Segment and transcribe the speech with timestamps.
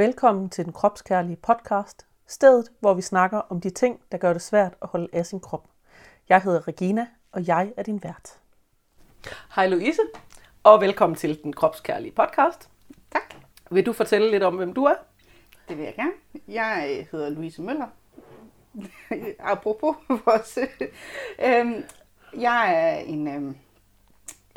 [0.00, 4.42] Velkommen til den kropskærlige podcast, stedet hvor vi snakker om de ting, der gør det
[4.42, 5.68] svært at holde af sin krop.
[6.28, 8.38] Jeg hedder Regina, og jeg er din vært.
[9.54, 10.00] Hej Louise,
[10.62, 12.70] og velkommen til den kropskærlige podcast.
[13.10, 13.34] Tak.
[13.70, 14.94] Vil du fortælle lidt om, hvem du er?
[15.68, 16.12] Det vil jeg gerne.
[16.48, 17.88] Jeg hedder Louise Møller.
[19.52, 20.58] Apropos vores...
[21.38, 21.84] øhm,
[22.36, 23.56] jeg er en, øhm,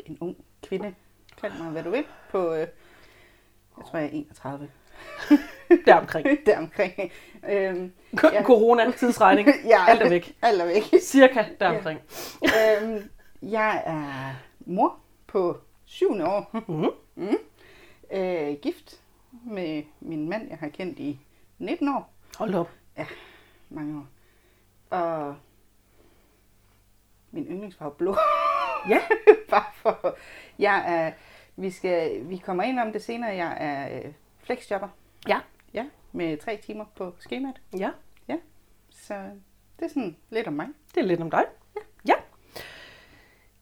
[0.06, 0.94] en ung kvinde.
[1.40, 2.04] Kald mig, hvad du vil.
[2.30, 4.68] På, øh, jeg tror, jeg er 31.
[5.86, 6.26] Der omkring.
[6.46, 7.12] Deromkring.
[7.48, 8.42] Øhm, Ja.
[8.42, 10.36] Corona, tidsregning, ja, alt er væk.
[10.42, 10.82] Alt er væk.
[11.02, 12.00] Cirka deromkring.
[12.42, 13.10] øhm,
[13.42, 14.34] jeg er
[14.66, 14.96] mor
[15.26, 16.50] på syvende år.
[16.68, 16.90] Mhm.
[17.14, 17.36] Mm.
[18.12, 19.00] Øh, gift
[19.46, 21.20] med min mand, jeg har kendt i
[21.58, 22.12] 19 år.
[22.38, 22.70] Hold op.
[23.70, 24.06] mange år.
[24.96, 25.36] Og
[27.30, 28.16] min yndlingsfarve blå.
[28.88, 28.98] Ja.
[29.50, 30.16] Bare for,
[30.58, 31.12] jeg er,
[31.56, 33.30] vi, skal, vi kommer ind om det senere.
[33.34, 34.12] Jeg er øh,
[34.44, 34.88] flexjobber.
[35.28, 35.40] Ja.
[35.74, 37.56] Ja, med tre timer på skemaet.
[37.78, 37.90] Ja,
[38.90, 39.14] Så
[39.78, 40.66] det er sådan lidt om mig.
[40.94, 41.44] det er lidt om dig.
[42.06, 42.14] Ja.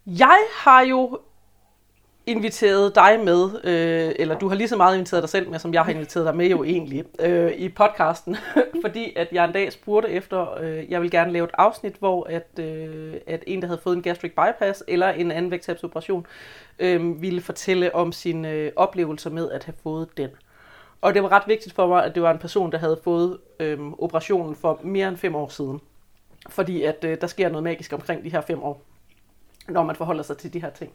[0.06, 1.20] Jeg har jo
[2.26, 5.74] inviteret dig med, øh, eller du har lige så meget inviteret dig selv med, som
[5.74, 8.36] jeg har inviteret dig med jo egentlig, øh, i podcasten,
[8.84, 12.26] fordi at jeg en dag spurgte efter, øh, jeg vil gerne lave et afsnit, hvor
[12.30, 16.26] at, øh, at en, der havde fået en gastric bypass eller en anden vægttabsoperation,
[16.78, 20.30] øh, ville fortælle om sine øh, oplevelser med at have fået den.
[21.02, 23.38] Og det var ret vigtigt for mig, at det var en person, der havde fået
[23.60, 25.80] øh, operationen for mere end fem år siden.
[26.48, 28.82] Fordi at øh, der sker noget magisk omkring de her fem år,
[29.68, 30.92] når man forholder sig til de her ting.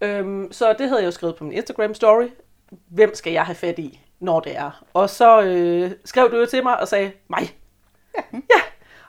[0.00, 2.28] Øhm, så det havde jeg jo skrevet på min Instagram story.
[2.88, 4.84] Hvem skal jeg have fat i, når det er?
[4.94, 7.56] Og så øh, skrev du jo til mig og sagde, mig.
[8.16, 8.22] Ja.
[8.54, 8.60] ja.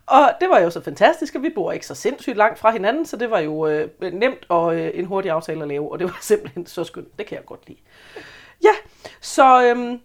[0.05, 3.05] Og det var jo så fantastisk, og vi bor ikke så sindssygt langt fra hinanden,
[3.05, 6.07] så det var jo øh, nemt og øh, en hurtig aftale at lave, og det
[6.07, 7.17] var simpelthen så skønt.
[7.19, 7.79] Det kan jeg godt lide.
[8.65, 8.71] Ja,
[9.21, 10.01] så, øhm,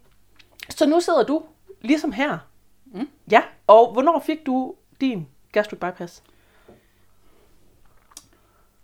[0.68, 1.42] så nu sidder du
[1.80, 2.38] ligesom her.
[2.86, 3.08] Mm.
[3.30, 6.22] Ja, og hvornår fik du din gastric bypass?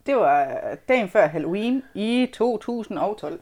[0.07, 3.41] Det var dagen før Halloween i 2012.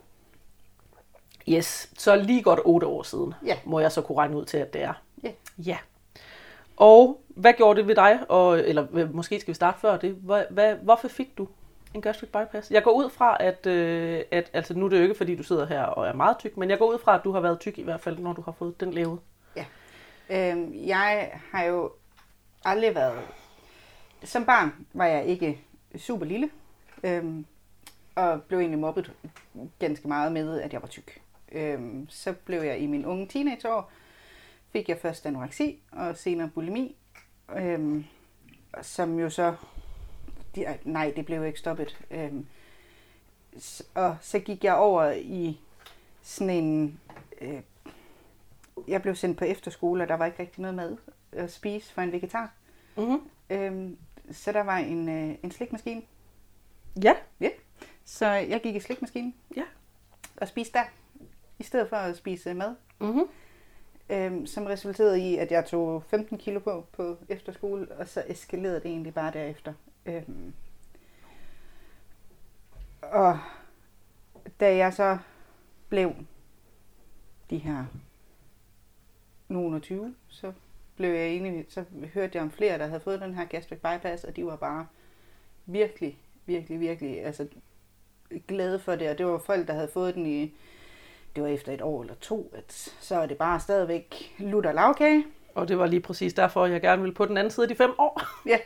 [1.48, 3.58] Yes, så lige godt otte år siden, Ja.
[3.64, 5.02] må jeg så kunne regne ud til, at det er.
[5.22, 5.30] Ja.
[5.58, 5.78] Ja.
[6.76, 8.20] Og hvad gjorde det ved dig?
[8.28, 10.14] Og, eller øh, måske skal vi starte før det.
[10.14, 11.48] Hvad, hvad, hvorfor fik du
[11.94, 12.70] en gastric bypass?
[12.70, 15.42] Jeg går ud fra, at, øh, at altså nu er det jo ikke, fordi du
[15.42, 17.60] sidder her og er meget tyk, men jeg går ud fra, at du har været
[17.60, 19.18] tyk i hvert fald, når du har fået den lavet.
[20.30, 21.92] Øhm, jeg har jo
[22.64, 23.20] aldrig været...
[24.22, 25.60] Som barn var jeg ikke
[25.96, 26.50] super lille,
[27.04, 27.24] øh,
[28.14, 29.12] og blev egentlig mobbet
[29.78, 31.22] ganske meget med, at jeg var tyk.
[31.52, 33.90] Øh, så blev jeg i min unge teenageår,
[34.72, 36.96] fik jeg først anoreksi og senere bulimi,
[37.56, 38.04] øh,
[38.82, 39.54] som jo så...
[40.56, 42.04] De, nej, det blev jo ikke stoppet.
[42.10, 42.46] Øhm,
[43.94, 45.60] og så gik jeg over i
[46.22, 47.00] sådan en...
[47.40, 47.60] Øh,
[48.88, 50.96] jeg blev sendt på efterskole, og der var ikke rigtig noget mad
[51.32, 52.52] at spise for en vegetar.
[52.96, 53.20] Mm-hmm.
[53.50, 53.98] Øhm,
[54.32, 56.02] så der var en, øh, en slikmaskine.
[57.02, 57.14] Ja.
[58.04, 59.34] Så jeg gik i slikmaskinen.
[59.56, 59.64] Ja.
[60.36, 60.84] Og spiste der,
[61.58, 62.74] i stedet for at spise mad.
[63.00, 63.28] Mm-hmm.
[64.10, 68.80] Øhm, som resulterede i, at jeg tog 15 kilo på på efterskole, og så eskalerede
[68.80, 69.72] det egentlig bare derefter.
[70.06, 70.52] Øhm,
[73.02, 73.38] og
[74.60, 75.18] da jeg så
[75.88, 76.14] blev
[77.50, 77.84] de her
[79.48, 80.52] nogen og 20, så
[80.96, 84.24] blev jeg enig, så hørte jeg om flere, der havde fået den her gastric bypass,
[84.24, 84.86] og de var bare
[85.66, 87.48] virkelig, virkelig, virkelig altså,
[88.48, 89.10] glade for det.
[89.10, 90.54] Og det var folk, der havde fået den i,
[91.36, 95.24] det var efter et år eller to, at så er det bare stadigvæk lutter lavkage.
[95.54, 97.74] Og det var lige præcis derfor, jeg gerne ville på den anden side af de
[97.74, 98.20] fem år.
[98.48, 98.58] Ja,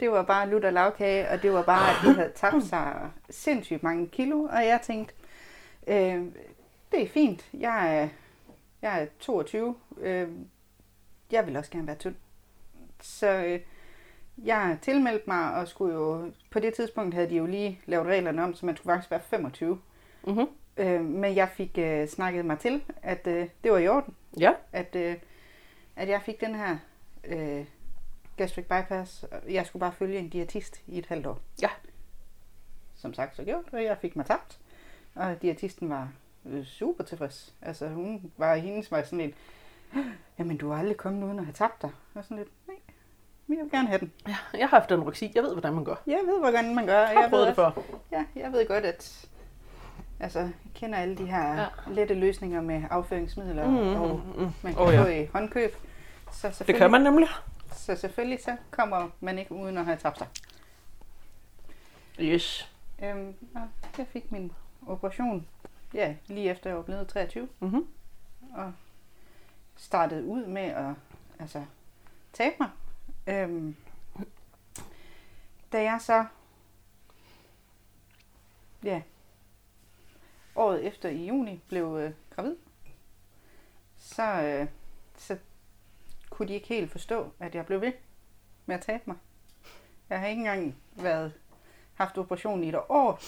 [0.00, 3.82] det var bare lutter lavkage, og det var bare, at de havde tabt sig sindssygt
[3.82, 5.14] mange kilo, og jeg tænkte,
[5.86, 6.24] øh,
[6.92, 8.08] det er fint, jeg er,
[8.82, 10.28] jeg er 22, øh,
[11.32, 12.14] jeg vil også gerne være tynd.
[13.00, 13.60] Så øh,
[14.44, 18.44] jeg tilmeldte mig, og skulle jo, på det tidspunkt havde de jo lige lavet reglerne
[18.44, 19.80] om, så man skulle faktisk være 25.
[20.26, 20.46] Mm-hmm.
[20.76, 24.52] Øh, men jeg fik øh, snakket mig til, at øh, det var i orden, Ja.
[24.72, 25.16] at, øh,
[25.96, 26.76] at jeg fik den her
[27.24, 27.64] øh,
[28.36, 29.22] gastric bypass.
[29.22, 31.38] og Jeg skulle bare følge en diætist i et halvt år.
[31.62, 31.68] Ja.
[32.96, 34.58] Som sagt så gjort, og jeg fik mig tabt.
[35.14, 36.08] Og diætisten var
[36.46, 37.54] øh, super tilfreds.
[37.62, 39.34] Altså hun var hendes var sådan lidt,
[40.38, 41.90] jamen du er aldrig kommet uden at have tabt dig.
[42.14, 42.76] Og sådan lidt, nej,
[43.46, 44.12] men jeg vil gerne have den.
[44.28, 44.36] ja.
[44.58, 45.32] Jeg har haft anoreksi.
[45.34, 45.94] Jeg ved, hvordan man gør.
[46.06, 46.98] Jeg ved, hvordan man gør.
[46.98, 47.70] Jeg har jeg prøvet ved det før.
[48.12, 49.28] Ja, jeg ved godt, at
[50.20, 51.66] altså, jeg kender alle de her Ja.
[51.90, 54.50] lette løsninger med afføringsmidler, Mm, mm, mm, og mm.
[54.62, 55.02] man kan oh, ja.
[55.02, 55.76] få i håndkøb.
[56.32, 57.28] Så Det kan man nemlig.
[57.76, 60.28] Så selvfølgelig så kommer man ikke uden at have tabt sig.
[62.20, 62.72] Yes.
[63.02, 63.68] Øhm, og
[63.98, 64.52] jeg fik min
[64.86, 65.48] operation,
[65.94, 67.48] ja, lige efter jeg var blevet 23.
[67.60, 67.86] Mm-hmm.
[68.54, 68.72] Og
[69.76, 70.94] startede ud med at
[71.38, 71.64] altså,
[72.32, 72.70] tabe mig.
[73.26, 73.76] Øhm,
[75.72, 76.26] da jeg så,
[78.82, 79.02] ja,
[80.56, 82.56] året efter i juni blev øh, gravid,
[83.96, 84.68] så, øh,
[85.16, 85.38] så
[86.36, 87.92] kunne de ikke helt forstå, at jeg blev ved
[88.66, 89.16] med at tabe mig.
[90.10, 91.32] Jeg har ikke engang været,
[91.94, 93.20] haft operation i et år.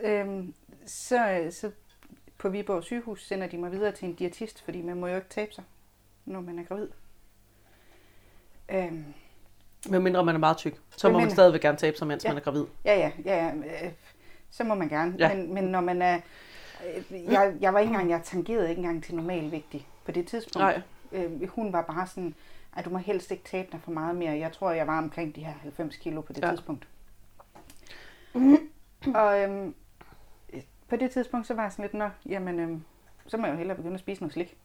[0.00, 0.54] Øhm,
[0.86, 1.70] så, så
[2.38, 5.28] på Viborg sygehus sender de mig videre til en diætist, fordi man må jo ikke
[5.28, 5.64] tabe sig,
[6.24, 6.88] når man er gravid.
[8.68, 9.04] Øhm,
[9.90, 12.28] Men mindre man er meget tyk, så må man stadigvæk gerne tabe sig, mens Ja.
[12.28, 12.64] man er gravid.
[12.84, 13.54] Ja, ja, ja, ja.
[13.86, 13.92] øh,
[14.50, 15.14] Så må man gerne.
[15.18, 15.34] Ja.
[15.34, 16.20] Men, men når man er...
[17.10, 20.62] øh, Jeg, jeg var ikke engang, jeg tangerede ikke engang til normalvægtig på det tidspunkt.
[20.64, 20.82] Nej.
[21.12, 22.34] Øh, hun var bare sådan,
[22.76, 24.38] at du må helst ikke tabe dig for meget mere.
[24.38, 26.46] Jeg tror, jeg var omkring de her 90 kilo på det Ja.
[26.46, 26.52] ja.
[26.52, 26.88] tidspunkt.
[29.14, 29.74] Og øhm,
[30.88, 32.82] på det tidspunkt, så var jeg sådan lidt, nå, jamen, øhm,
[33.26, 34.56] så må jeg jo hellere begynde at spise noget slik.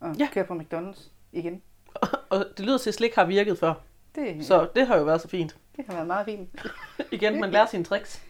[0.00, 0.24] Og Ja.
[0.24, 0.28] ja.
[0.32, 1.02] køre på McDonald's
[1.32, 1.62] igen.
[2.30, 3.74] Og det lyder til, at slik har virket før,
[4.14, 5.56] Det, så det har jo været så fint.
[5.76, 6.48] det har været meget fint.
[7.12, 8.22] Igen, man lærer sine tricks.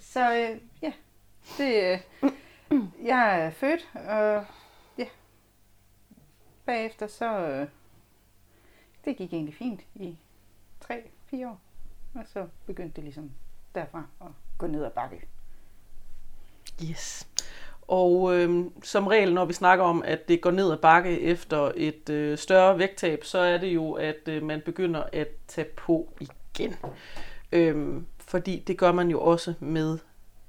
[0.00, 0.92] Så øh, ja,
[1.58, 2.00] det,
[2.72, 4.00] øh, jeg er født, og
[4.34, 4.42] ja,
[6.70, 7.66] bagefter så, øh,
[9.04, 10.16] det gik egentlig fint i
[10.84, 11.60] 3-4 år.
[12.14, 13.30] Og så begyndte det ligesom
[13.74, 14.26] derfra at
[14.58, 15.26] gå ned ad bakke.
[16.90, 17.28] Yes.
[17.82, 21.72] Og øh, som regel, når vi snakker om, at det går ned ad bakke efter
[21.76, 26.08] et øh, større vægttab, så er det jo, at øh, man begynder at tage på
[26.20, 26.76] igen.
[27.52, 29.98] Øh, fordi det gør man jo også med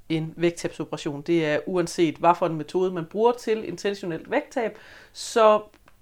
[0.10, 1.22] en vægttabsoperation.
[1.22, 4.78] Det er uanset, hvad for en metode man bruger til intentionelt vægttab,
[5.14, 5.62] så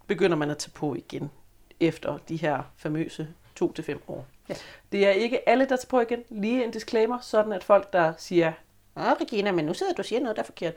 [0.09, 1.31] begynder man at tage på igen
[1.79, 3.27] efter de her famøse
[3.61, 4.25] 2-5 år.
[4.49, 4.55] Ja.
[4.91, 6.23] Det er ikke alle, der tager på igen.
[6.29, 8.51] Lige en disclaimer, sådan at folk, der siger,
[8.97, 10.73] Åh, Regina, men nu sidder du og siger noget, der er forkert.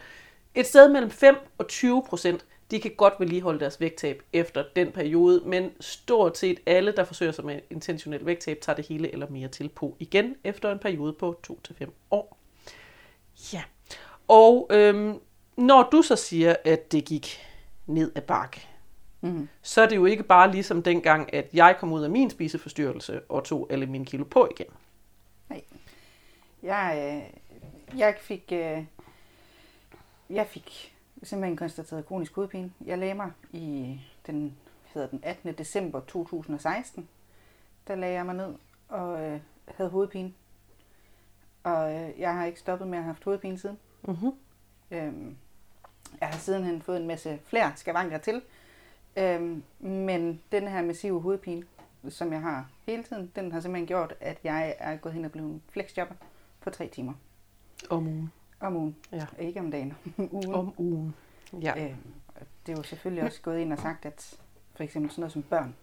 [0.54, 4.92] Et sted mellem 5 og 20 procent, de kan godt vedligeholde deres vægttab efter den
[4.92, 9.26] periode, men stort set alle, der forsøger sig med intentionel vægttab, tager det hele eller
[9.30, 12.38] mere til på igen efter en periode på 2-5 år.
[13.52, 13.62] Ja,
[14.28, 15.20] og øhm,
[15.56, 17.40] når du så siger, at det gik
[17.86, 18.66] ned ad bakke,
[19.24, 19.48] Mm.
[19.62, 23.20] så er det jo ikke bare ligesom dengang, at jeg kom ud af min spiseforstyrrelse
[23.28, 24.66] og tog alle mine kilo på igen.
[26.62, 28.84] Jeg, øh, jeg fik, øh,
[30.30, 32.72] jeg fik simpelthen konstateret kronisk hovedpine.
[32.84, 35.54] Jeg lagde mig i den, hedder den 18.
[35.54, 37.08] december 2016.
[37.88, 38.54] Der lagde jeg mig ned
[38.88, 40.32] og øh, havde hovedpine.
[41.62, 43.78] Og øh, jeg har ikke stoppet med at have haft hovedpine siden.
[44.02, 44.32] Mm-hmm.
[44.90, 45.36] Øhm,
[46.20, 48.42] jeg har sidenhen fået en masse flere skavanker til.
[49.16, 51.62] Øhm, men den her massive hovedpine,
[52.08, 55.32] som jeg har hele tiden, den har simpelthen gjort, at jeg er gået hen og
[55.32, 56.14] blevet en flexjobber
[56.60, 57.12] på tre timer
[57.90, 58.32] Om ugen.
[58.60, 58.96] om ugen.
[59.12, 59.26] Ja.
[59.38, 60.54] Ikke om dagen, om ugen.
[60.54, 61.14] Om ugen.
[61.62, 61.84] Ja.
[61.84, 61.96] Øhm,
[62.66, 64.36] det er jo selvfølgelig også gået ind og sagt, at
[64.76, 65.74] for eksempel sådan noget som børn,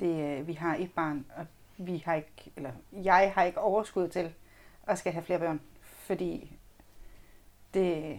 [0.00, 1.46] det, øh, vi har et barn, og
[1.78, 4.32] vi har ikke, eller jeg har ikke overskud til
[4.86, 6.52] at skal have flere børn, fordi
[7.74, 8.18] det,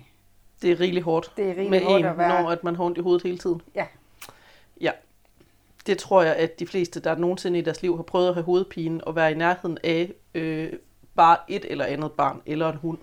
[0.62, 1.34] Det er rigeligt hårdt.
[1.38, 2.42] det er rigtig med hårdt en, at være...
[2.44, 3.62] når at man har ondt i hovedet hele tiden.
[3.76, 3.88] Ja.
[4.82, 4.92] Ja.
[5.86, 8.44] Det tror jeg, at de fleste, der nogensinde i deres liv har prøvet at have
[8.44, 10.74] hovedpine og være i nærheden af øh,
[11.16, 12.98] bare et eller andet barn eller en hund,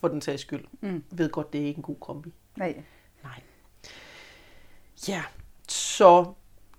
[0.00, 1.04] for den sags skyld, Mm.
[1.10, 2.32] ved godt, det er ikke en god kombi.
[2.56, 2.82] Nej.
[3.22, 3.40] Nej.
[5.08, 5.22] Ja,
[5.68, 6.32] så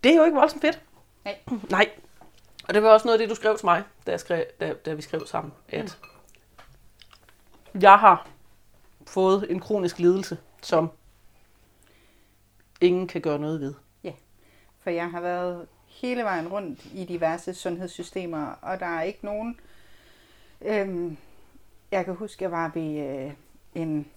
[0.04, 0.82] det er jo ikke voldsomt fedt.
[1.25, 1.40] Nej.
[1.70, 1.90] Nej.
[2.68, 4.74] Og det var også noget af det, du skrev til mig, da, jeg skrev, da,
[4.74, 6.00] da vi skrev sammen, at
[7.82, 8.30] jeg har
[9.08, 10.92] fået en kronisk lidelse, som
[12.82, 13.74] ingen kan gøre noget ved.
[14.88, 19.60] For jeg har været hele vejen rundt i diverse sundhedssystemer, og der er ikke nogen...
[20.62, 21.17] Øhm,
[21.91, 23.34] jeg kan huske, jeg var ved øh,
[23.75, 24.08] en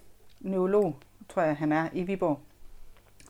[0.41, 0.97] neurolog,
[1.29, 2.41] tror jeg han er, i Viborg,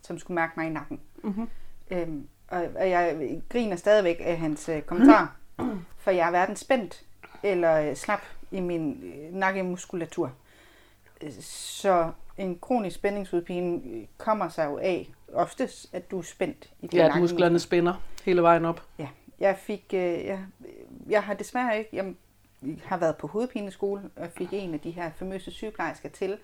[0.02, 1.00] som skulle mærke mig i nakken.
[1.22, 1.48] Mm-hmm.
[1.90, 5.36] Øhm, og, og jeg griner stadigvæk af hans øh, kommentar,
[6.02, 7.04] for jeg er hverken spændt
[7.42, 10.32] eller øh, slap i min øh, nakkemuskulatur.
[11.20, 16.86] Øh, Så en kronisk spændingsudpine kommer sig jo af oftest, at du er spændt i
[16.86, 17.94] din Ja, at musklerne spænder
[18.24, 18.82] hele vejen op.
[18.98, 19.08] Ja,
[19.40, 20.44] jeg fik, øh, jeg,
[21.08, 22.14] jeg har desværre ikke, jeg
[22.84, 26.38] har været på hovedpineskole og fik en af de her famøse sygeplejersker til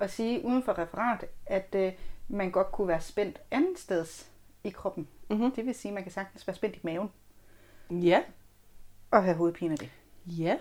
[0.00, 1.92] at sige uden for referat, at øh,
[2.28, 4.30] man godt kunne være spændt andet steds
[4.64, 5.08] i kroppen.
[5.30, 5.52] Mm-hmm.
[5.52, 7.08] Det vil sige, at man kan sagtens være spændt i maven
[7.90, 8.22] Ja,
[9.10, 9.90] og have hovedpine af det.
[10.26, 10.56] ja,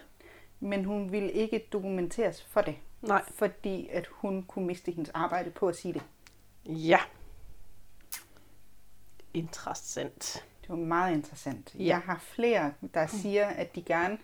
[0.60, 5.50] Men hun ville ikke dokumenteres for det, nej, fordi at hun kunne miste hendes arbejde
[5.50, 6.02] på at sige det.
[6.66, 7.00] ja.
[9.34, 10.44] Interessant.
[10.62, 11.76] Det var meget interessant.
[11.80, 11.84] Ja.
[11.84, 14.18] Jeg har flere, der siger, at de gerne,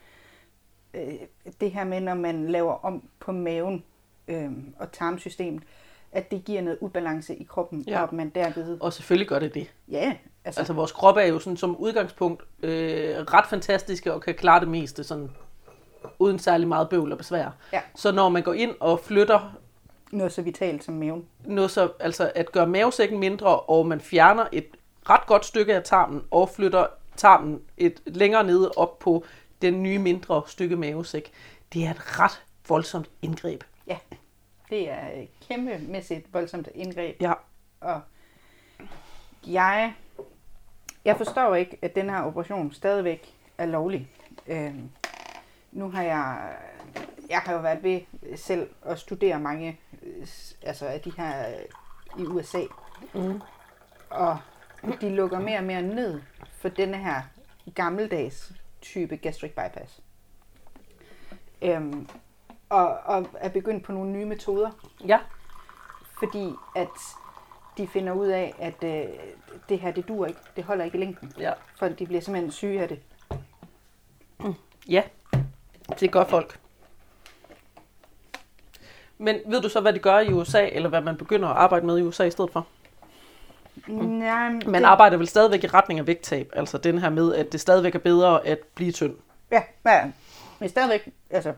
[0.93, 1.13] øh,
[1.61, 3.83] det her med, når man laver om på maven
[4.27, 5.63] øh, og tarmsystemet,
[6.11, 7.91] at det giver noget ubalance i kroppen, Ja.
[7.91, 7.97] ja.
[7.97, 8.77] og at man derved...
[8.81, 9.73] Og selvfølgelig gør det det.
[9.87, 14.35] Ja, altså, Altså vores krop er jo sådan som udgangspunkt øh, ret fantastiske og kan
[14.35, 15.31] klare det meste sådan
[16.19, 17.49] uden særlig meget bøvl og besvær.
[17.73, 17.81] Ja.
[17.95, 19.57] Så når man går ind og flytter
[20.11, 21.25] noget så vitalt som maven.
[21.45, 24.67] noget så, altså at gøre mavesækken mindre, og man fjerner et
[25.09, 29.25] ret godt stykke af tarmen og flytter tarmen et længere nede op på
[29.61, 31.31] den nye mindre stykke mavesæk.
[31.73, 33.63] Det er et ret voldsomt indgreb.
[33.87, 33.97] Ja,
[34.69, 37.21] det er et kæmpemæssigt voldsomt indgreb.
[37.21, 37.33] Ja.
[37.79, 38.01] Og
[39.47, 39.93] jeg,
[41.05, 44.09] jeg forstår ikke, at den her operation stadigvæk er lovlig.
[44.47, 44.89] Øhm,
[45.71, 46.55] nu har jeg,
[47.29, 48.01] jeg har jo været ved
[48.35, 49.79] selv at studere mange
[50.61, 51.45] altså af de her
[52.19, 52.61] i USA.
[53.13, 53.41] Mm.
[54.09, 54.37] Og
[55.01, 56.21] de lukker mere og mere ned
[56.51, 57.21] for denne her
[57.75, 60.01] gammeldags type gastric bypass.
[61.61, 62.07] Øhm,
[62.69, 64.71] og, og er begyndt på nogle nye metoder
[65.07, 65.19] Ja.
[66.19, 66.87] fordi at
[67.77, 69.13] de finder ud af, at øh,
[69.69, 70.39] det her, det dur ikke.
[70.55, 71.33] Det holder ikke i længden.
[71.39, 71.53] Ja.
[71.75, 72.99] Folk, de bliver simpelthen syge af det.
[74.89, 75.03] Ja.
[75.99, 76.59] Det er godt folk.
[79.17, 81.85] Men ved du så, hvad de gør i USA, eller hvad man begynder at arbejde
[81.85, 82.67] med i USA i stedet for?
[83.87, 87.51] Ja, Man det, arbejder vel stadigvæk i retning af vægttab, altså den her med, at
[87.51, 89.15] det stadigvæk er bedre at blive tynd.
[89.51, 90.11] Ja, ja.
[90.59, 91.53] Men stadigvæk, altså,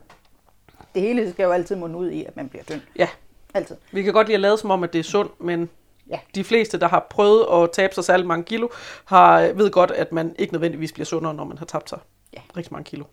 [0.93, 2.81] det hele skal jo altid munde ud i, at man bliver tynd.
[2.95, 3.07] Ja.
[3.53, 3.75] Altid.
[3.91, 5.69] Vi kan godt lide at lade som om, at det er sundt, men
[6.09, 6.19] Ja.
[6.35, 8.67] de fleste, der har prøvet at tabe sig særlig mange kilo,
[9.05, 11.99] har, ved godt, at man ikke nødvendigvis bliver sundere, når man har tabt sig
[12.33, 12.39] Ja.
[12.57, 13.03] rigtig mange kilo.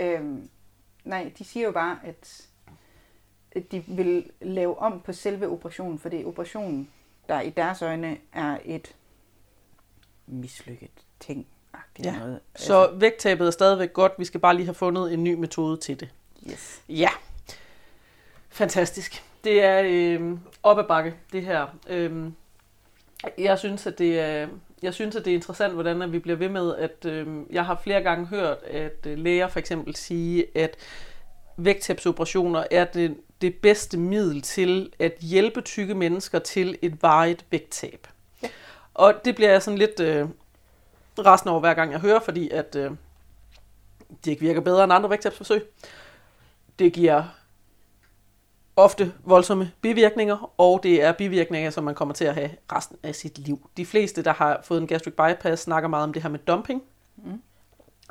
[0.00, 0.48] Øhm,
[1.04, 2.48] nej, de siger jo bare, at,
[3.52, 6.90] at de vil lave om på selve operationen, fordi operationen,
[7.28, 8.94] der i deres øjne er et
[10.26, 10.90] mislykket
[11.20, 11.46] ting.
[12.04, 12.18] Ja.
[12.18, 12.40] Noget.
[12.56, 16.00] Så vægttabet er stadigvæk godt, vi skal bare lige have fundet en ny metode til
[16.00, 16.08] det.
[16.50, 16.82] yes.
[16.88, 17.08] Ja,
[18.48, 19.24] fantastisk.
[19.44, 21.66] Det er øh, op ad bakke, det her.
[21.88, 22.30] Øh,
[23.38, 24.48] jeg synes, at det er,
[24.82, 27.66] jeg synes, at det er interessant, hvordan at vi bliver ved med, at øh, jeg
[27.66, 30.76] har flere gange hørt, at øh, læger for eksempel sige, at
[31.56, 38.06] vægttabsoperationer er det, det bedste middel til at hjælpe tykke mennesker til et varigt vægttab.
[38.42, 38.48] Ja.
[38.94, 40.26] Og det bliver jeg sådan lidt øh,
[41.18, 42.90] resten over hver gang jeg hører, fordi at øh,
[44.24, 45.62] det ikke virker bedre end andre vægttabsforsøg.
[46.78, 47.24] Det giver
[48.78, 53.14] ofte voldsomme bivirkninger, og det er bivirkninger, som man kommer til at have resten af
[53.14, 53.70] sit liv.
[53.76, 56.82] De fleste, der har fået en gastric bypass, snakker meget om det her med dumping.
[57.16, 57.42] Mm.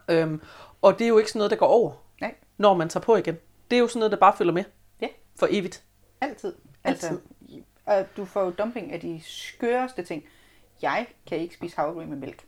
[0.09, 0.41] Øhm,
[0.81, 2.35] og det er jo ikke sådan noget, der går over, Nej.
[2.57, 3.37] når man tager på igen.
[3.71, 4.63] Det er jo sådan noget, der bare følger med.
[5.01, 5.07] Ja.
[5.35, 5.83] For evigt.
[6.21, 6.53] Altid.
[6.83, 7.07] Altid.
[7.07, 7.19] Altså,
[7.85, 10.23] og du får jo dumping af de skøreste ting.
[10.81, 12.45] Jeg kan ikke spise havregryn med mælk.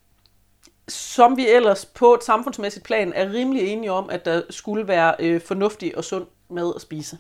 [0.88, 5.16] Som vi ellers på et samfundsmæssigt plan er rimelig enige om, at der skulle være
[5.20, 7.18] øh, fornuftig og sund mad at spise.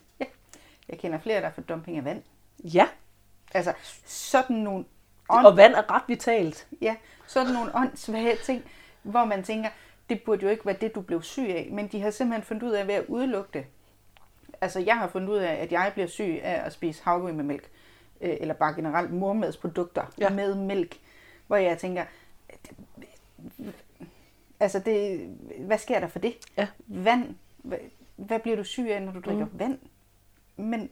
[0.89, 2.23] Jeg kender flere, der får dumping af vand.
[2.63, 2.87] Ja,
[3.53, 3.73] Altså,
[4.05, 4.85] sådan nogle,
[5.29, 6.67] og vand er ret vitalt.
[6.81, 6.95] ja,
[7.27, 8.63] sådan nogle åndssvage ting,
[9.03, 9.69] hvor man tænker,
[10.09, 11.67] det burde jo ikke være det, du blev syg af.
[11.71, 13.65] Men de har simpelthen fundet ud af ved at udelukke det.
[14.61, 17.43] Altså, jeg har fundet ud af, at jeg bliver syg af at spise havregryn med
[17.43, 17.69] mælk.
[18.21, 20.29] Øh, eller bare generelt mormadsprodukter ja.
[20.29, 20.99] med mælk.
[21.47, 22.05] Hvor jeg tænker,
[24.59, 25.27] altså det,
[25.59, 26.35] hvad sker der for det?
[26.57, 26.67] Ja.
[26.87, 27.35] Vand.
[27.57, 27.77] Hvad,
[28.15, 29.59] hvad bliver du syg af, når du drikker mm.
[29.59, 29.79] vand?
[30.59, 30.89] Men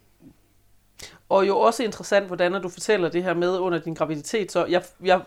[1.29, 4.51] Og jo også interessant, hvordan du fortæller det her med under din graviditet.
[4.51, 5.21] Så jeg, jeg,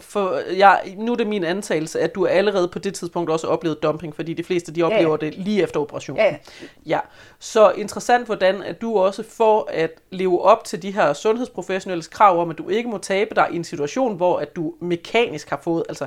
[0.00, 3.80] for, jeg, nu er det min antagelse, at du allerede på det tidspunkt også oplevede
[3.82, 5.26] dumping, fordi de fleste de oplever ja.
[5.26, 6.24] det lige efter operationen.
[6.24, 7.00] ja, ja, Ja,
[7.38, 12.40] så interessant, hvordan at du også får at leve op til de her sundhedsprofessionelles krav
[12.40, 15.60] om, at du ikke må tabe dig i en situation, hvor at du mekanisk har
[15.64, 16.06] fået, altså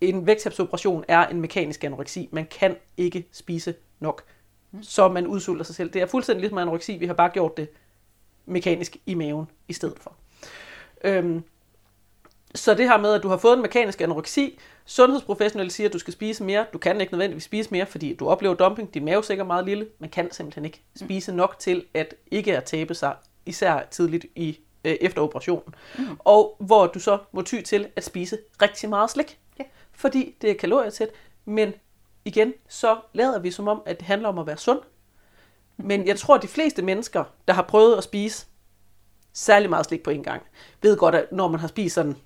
[0.00, 2.28] en vægttabsoperation er en mekanisk anoreksi.
[2.32, 4.22] Man kan ikke spise nok,
[4.82, 5.90] så man udsulter sig selv.
[5.90, 7.68] Det er fuldstændig ligesom anoreksi, vi har bare gjort det
[8.46, 10.12] mekanisk i maven i stedet for.
[11.04, 11.42] Øhm,
[12.54, 15.98] så det her med, at du har fået en mekanisk anoreksi, sundhedsprofessionelle siger, at du
[15.98, 16.66] skal spise mere.
[16.72, 18.94] Du kan ikke nødvendigvis spise mere, fordi du oplever dumping.
[18.94, 19.88] Din mave er sikkert meget lille.
[19.98, 23.14] Man kan simpelthen ikke spise nok til at ikke at tabe sig,
[23.46, 25.74] især tidligt i øh, efter operationen.
[25.98, 26.04] Mm.
[26.18, 29.38] Og hvor du så må ty til at spise rigtig meget slik.
[29.58, 29.64] Ja.
[29.92, 31.08] Fordi det er kalorietæt.
[31.44, 31.72] Men
[32.28, 34.80] igen, så lader vi som om, at det handler om at være sund.
[35.76, 38.46] Men jeg tror, at de fleste mennesker, der har prøvet at spise
[39.32, 40.42] særlig meget slik på en gang,
[40.82, 42.16] ved godt, at når man har spist sådan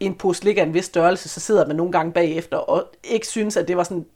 [0.00, 3.26] en pose slik af en vis størrelse, så sidder man nogle gange bagefter og ikke
[3.26, 4.06] synes, at det var sådan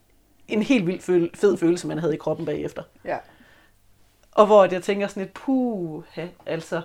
[0.48, 2.82] en helt vildt føl- fed følelse, man havde i kroppen bagefter.
[3.04, 3.18] ja.
[4.32, 6.02] Og hvor jeg tænker sådan et puh,
[6.46, 6.82] altså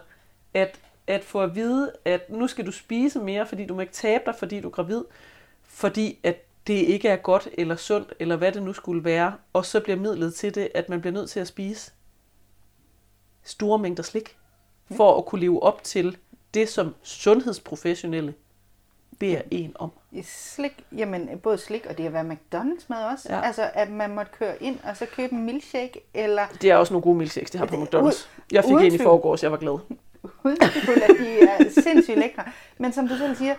[0.53, 3.93] at, at få at vide, at nu skal du spise mere, fordi du må ikke
[3.93, 5.03] tabe dig, fordi du er gravid,
[5.63, 9.65] fordi at det ikke er godt eller sundt, eller hvad det nu skulle være, og
[9.65, 11.91] så bliver midlet til det, at man bliver nødt til at spise.
[13.43, 14.37] store mængder slik,
[14.97, 16.17] for at kunne leve op til
[16.53, 18.33] det, som sundhedsprofessionelle
[19.19, 19.91] beder en om.
[20.23, 23.33] Slik, jamen både slik og det at være McDonald's mad også.
[23.33, 23.41] Ja.
[23.41, 26.93] Altså at man måtte køre ind og så købe en milkshake, eller Det er også
[26.93, 28.27] nogle gode milkshakes, de har på Det- McDonald's.
[28.51, 29.79] Jeg fik en i forgårs, jeg var glad.
[30.43, 30.71] uden at
[31.19, 32.43] de er sindssygt lækre.
[32.77, 33.55] Men som du selv siger,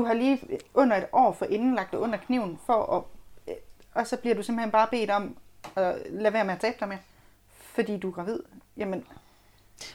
[0.00, 0.40] du har lige
[0.74, 3.02] under et år for inden lagt dig under kniven, for at,
[3.48, 3.54] øh,
[3.94, 5.36] og så bliver du simpelthen bare bedt om
[5.76, 6.96] at lade være med at tabe dig med,
[7.48, 8.38] fordi du er gravid.
[8.76, 9.04] Jamen,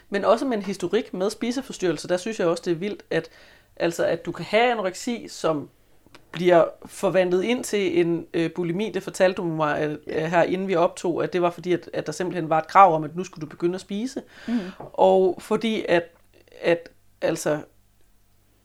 [0.10, 3.30] Men også med en historik med spiseforstyrrelser, der synes jeg også, det er vildt, at,
[3.76, 5.70] altså, at du kan have anoreksi, som
[6.32, 8.90] bliver forvandlet ind til en øh, bulimi.
[8.90, 11.90] Det fortalte du mig at, øh, her, inden vi optog, at det var fordi, at,
[11.94, 14.22] at der simpelthen var et krav om, at nu skulle du begynde at spise.
[14.48, 14.60] Mm.
[14.94, 16.04] Og fordi, at,
[16.62, 16.90] at
[17.22, 17.60] altså,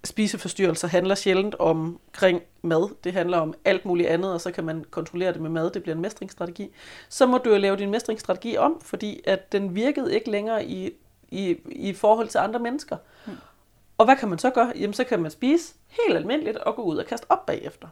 [0.04, 2.95] spiseforstyrrelser handler sjældent omkring mad.
[3.04, 5.71] Det handler om alt muligt andet, og så kan man kontrollere det med mad.
[5.71, 6.75] Det bliver en mestringsstrategi.
[7.09, 10.90] Så må du jo lave din mestringsstrategi om, fordi at den virkede ikke længere i,
[11.28, 12.97] i, i forhold til andre mennesker.
[13.26, 13.33] Mm.
[13.99, 14.73] Og hvad kan man så gøre?
[14.76, 17.88] Jamen, så kan man spise helt almindeligt og gå ud og kaste op bagefter.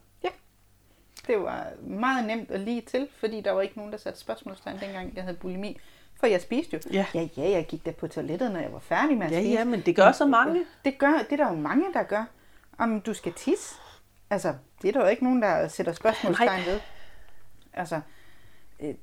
[1.27, 4.81] det var meget nemt og lige til, fordi der var ikke nogen, der satte spørgsmålstegn
[4.81, 5.77] dengang, jeg havde bulimi.
[6.21, 6.81] For jeg spiste jo.
[6.93, 7.07] Ja.
[7.15, 9.51] ja, ja jeg gik da på toilettet, når jeg var færdig med at Ja, spise.
[9.53, 10.65] ja, men det gør så mange.
[10.85, 12.25] Det, gør, det er der jo mange, der gør.
[12.79, 13.75] Om du skal tisse.
[14.31, 16.81] Altså, det er der jo ikke nogen, der sætter spørgsmålstegn ved.
[17.73, 18.01] Altså,
[18.81, 18.95] øh,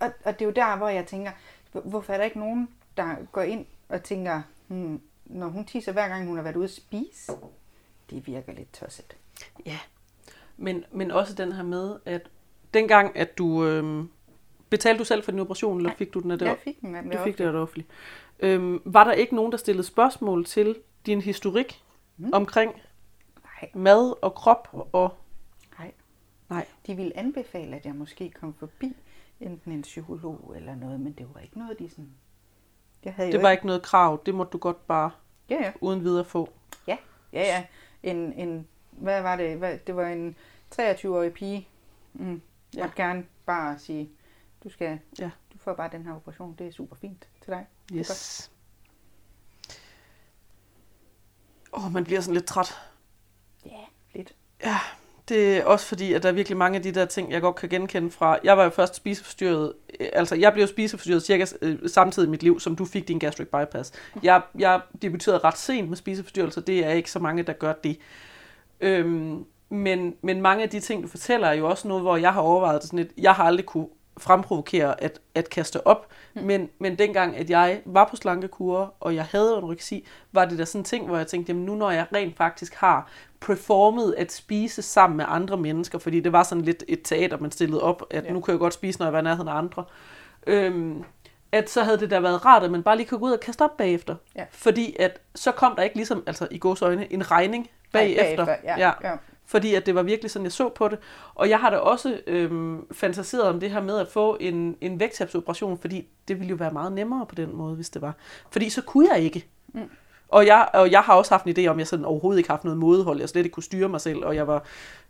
[0.00, 1.30] og, og det er jo der, hvor jeg tænker,
[1.72, 5.92] hvor- hvorfor er der ikke nogen, der går ind og tænker, hmm, når hun tisser
[5.92, 7.32] hver gang, hun har været ude at spise,
[8.10, 9.16] det virker lidt tosset.
[9.66, 9.78] Ja,
[10.56, 12.22] men, men også den her med, at
[12.74, 13.64] dengang, at du...
[13.66, 14.10] Øhm,
[14.70, 16.46] betalte du selv for din operation, eller fik du den af det?
[16.46, 17.46] Jeg fik den af det Du fik det offentlige.
[17.46, 17.86] af det offentlige.
[18.40, 21.82] Øhm, var der ikke nogen, der stillede spørgsmål til din historik
[22.16, 22.30] mm.
[22.32, 22.72] omkring
[23.44, 24.68] Nej, mad og krop?
[24.92, 25.14] Og
[25.78, 25.92] nej.
[26.50, 26.66] Nej.
[26.86, 28.96] De ville anbefale, at jeg måske kom forbi
[29.40, 32.10] enten en psykolog eller noget, men det var ikke noget, de sådan...
[33.04, 34.22] Jeg havde det var ikke noget krav.
[34.26, 35.10] Det måtte du godt bare
[35.50, 35.72] Ja, ja.
[35.80, 36.50] uden videre få.
[36.86, 36.96] Ja,
[37.32, 37.64] ja, ja.
[38.02, 39.56] En, en, hvad var det?
[39.58, 40.36] Hvad, det var en
[40.74, 41.68] 23-årig pige.
[42.14, 42.30] Mm.
[42.32, 42.40] Jeg
[42.74, 42.82] Ja.
[42.82, 44.10] måtte gerne bare sige,
[44.64, 45.30] du skal, Ja.
[45.52, 46.54] du får bare den her operation.
[46.58, 47.66] Det er super fint til dig.
[47.92, 48.50] Yes.
[51.72, 52.74] Åh, oh, man bliver sådan lidt træt.
[53.66, 53.80] Ja,
[54.14, 54.34] lidt.
[54.64, 54.78] Ja,
[55.28, 57.56] det er også fordi, at der er virkelig mange af de der ting, jeg godt
[57.56, 58.38] kan genkende fra...
[58.44, 62.42] Jeg var jo først spiseforstyrret, øh, altså jeg blev spiseforstyrret cirka øh, samtidig i mit
[62.42, 63.92] liv, som du fik din gastric bypass.
[64.22, 67.98] Jeg, jeg debuterede ret sent med spiseforstyrrelser, det er ikke så mange, der gør det.
[68.80, 72.32] Øhm, men, men mange af de ting, du fortæller, er jo også noget, hvor jeg
[72.32, 73.12] har overvejet det sådan lidt.
[73.18, 76.42] Jeg har aldrig kunne fremprovokere at, at kaste op, mm.
[76.42, 80.64] men, men dengang, at jeg var på slankekur, og jeg havde anoreksi, var det der
[80.64, 84.32] sådan en ting, hvor jeg tænkte, jamen nu når jeg rent faktisk har performet at
[84.32, 88.02] spise sammen med andre mennesker, fordi det var sådan lidt et teater, man stillede op,
[88.10, 88.32] at Ja.
[88.32, 89.84] nu kan jeg godt spise, når jeg var i nærheden af andre.
[90.46, 91.04] Øhm,
[91.52, 93.40] at så havde det da været rart, at man bare lige kunne gå ud og
[93.40, 94.14] kaste op bagefter.
[94.36, 94.44] Ja.
[94.50, 98.44] Fordi at så kom der ikke ligesom, altså i gåsøjne, en regning bagefter.
[98.44, 98.92] bagefter, ja, ja.
[99.10, 99.14] ja.
[99.46, 100.98] Fordi at det var virkelig sådan, jeg så på det.
[101.34, 105.00] Og jeg har da også øhm, fantaseret om det her med at få en, en
[105.00, 108.14] vægttabsoperation, fordi det ville jo være meget nemmere på den måde, hvis det var.
[108.50, 109.46] Fordi så kunne jeg ikke.
[109.68, 109.90] Mm.
[110.28, 112.48] Og, jeg, og jeg har også haft en idé om, at jeg sådan overhovedet ikke
[112.48, 113.20] har haft noget mådehold.
[113.20, 114.64] Jeg slet ikke kunne styre mig selv, og jeg var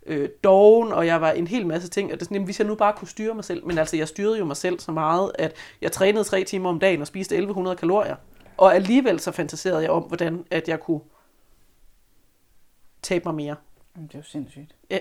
[0.05, 2.11] øh, doven, og jeg var en hel masse ting.
[2.11, 3.65] Og det er sådan, jamen, hvis jeg nu bare kunne styre mig selv.
[3.65, 6.79] Men altså, jeg styrede jo mig selv så meget, at jeg trænede tre timer om
[6.79, 8.15] dagen og spiste 1100 kalorier.
[8.57, 11.01] Og alligevel så fantaserede jeg om, hvordan at jeg kunne
[13.01, 13.55] tabe mig mere.
[13.95, 14.75] Jamen, det er jo sindssygt.
[14.89, 14.99] Ja.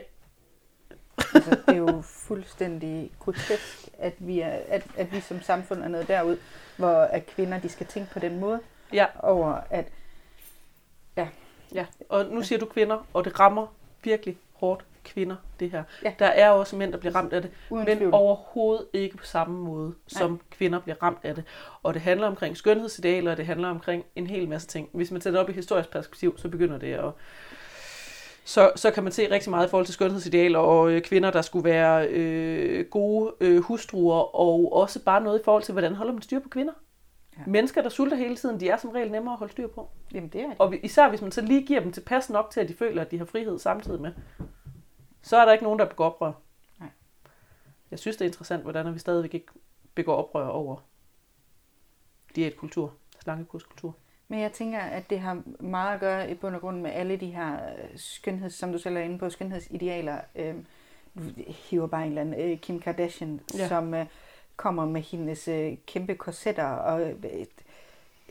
[1.35, 5.89] altså, det er jo fuldstændig grotesk, at vi, er, at, at vi som samfund er
[5.89, 6.37] nået derud,
[6.77, 8.61] hvor at kvinder de skal tænke på den måde,
[8.93, 9.93] Ja, over at
[11.75, 11.87] ja.
[12.09, 13.67] Og nu siger du kvinder, og det rammer
[14.03, 15.85] virkelig hårdt kvinder, det her.
[16.03, 16.15] Ja.
[16.19, 19.25] Der er også mænd, der bliver ramt af det, uden men tvivl, overhovedet ikke på
[19.25, 21.45] samme måde, som kvinder bliver ramt af det.
[21.83, 24.89] Og det handler omkring skønhedsidealer, og det handler omkring en hel masse ting.
[24.93, 27.11] Hvis man sætter det op i historisk perspektiv, så begynder det at...
[28.45, 31.43] Så, så kan man se rigtig meget i forhold til skønhedsidealer og øh, kvinder, der
[31.43, 36.13] skulle være øh, gode øh, hustruer, og også bare noget i forhold til, hvordan holder
[36.13, 36.73] man styr på kvinder.
[37.39, 37.43] Ja.
[37.47, 39.91] Mennesker, der sulter hele tiden, de er som regel nemmere at holde styr på.
[40.15, 40.57] jamen det er det.
[40.59, 43.11] Og især hvis man så lige giver dem tilpas nok til, at de føler, at
[43.11, 44.13] de har frihed samtidig med,
[45.23, 46.33] så er der ikke nogen, der begår oprør.
[46.81, 46.89] Nej.
[47.91, 49.47] Jeg synes, det er interessant, hvordan vi stadigvæk ikke
[49.95, 50.77] begår oprør over
[52.37, 53.95] diætkultur, slankekurskultur.
[54.29, 57.17] Men jeg tænker, at det har meget at gøre i bund og grund med alle
[57.17, 60.19] de her øh, skønheds, som du selv er inde på, skønhedsidealer.
[60.37, 60.55] Øh,
[61.19, 63.69] du hiver bare en eller anden øh, Kim Kardashian, ja.
[63.69, 64.07] Som øh,
[64.57, 66.67] kommer med hendes øh, kæmpe korsetter.
[66.67, 67.15] Og, øh,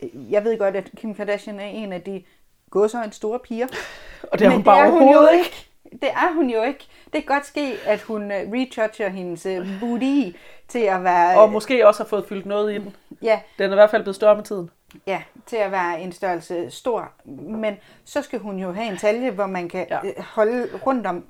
[0.02, 2.22] øh, jeg ved godt, at Kim Kardashian er en af de
[2.70, 3.66] gåsøjne store piger.
[4.32, 5.66] Og det er Men hun bare det er hun jo ikke.
[5.92, 6.86] Det er hun jo ikke.
[7.04, 10.36] Det kan godt ske, at hun øh, retoucher hendes øh, booty
[10.68, 11.40] til at være...
[11.40, 12.96] Og måske også har fået fyldt noget i den.
[13.22, 14.70] Ja, Den er i hvert fald blevet større med tiden.
[15.06, 17.12] Ja, til at være en størrelse stor.
[17.48, 19.98] Men så skal hun jo have en talje, hvor man kan Ja.
[20.04, 20.22] ja.
[20.22, 21.24] holde rundt om.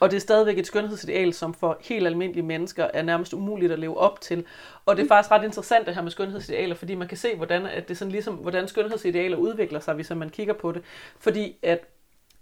[0.00, 3.78] Og det er stadigvæk et skønhedsideal, som for helt almindelige mennesker er nærmest umuligt at
[3.78, 4.44] leve op til.
[4.86, 7.66] Og det er faktisk ret interessant det her med skønhedsidealer, fordi man kan se, hvordan,
[7.66, 10.82] at det sådan ligesom, hvordan skønhedsidealer udvikler sig, hvis man kigger på det.
[11.18, 11.86] Fordi at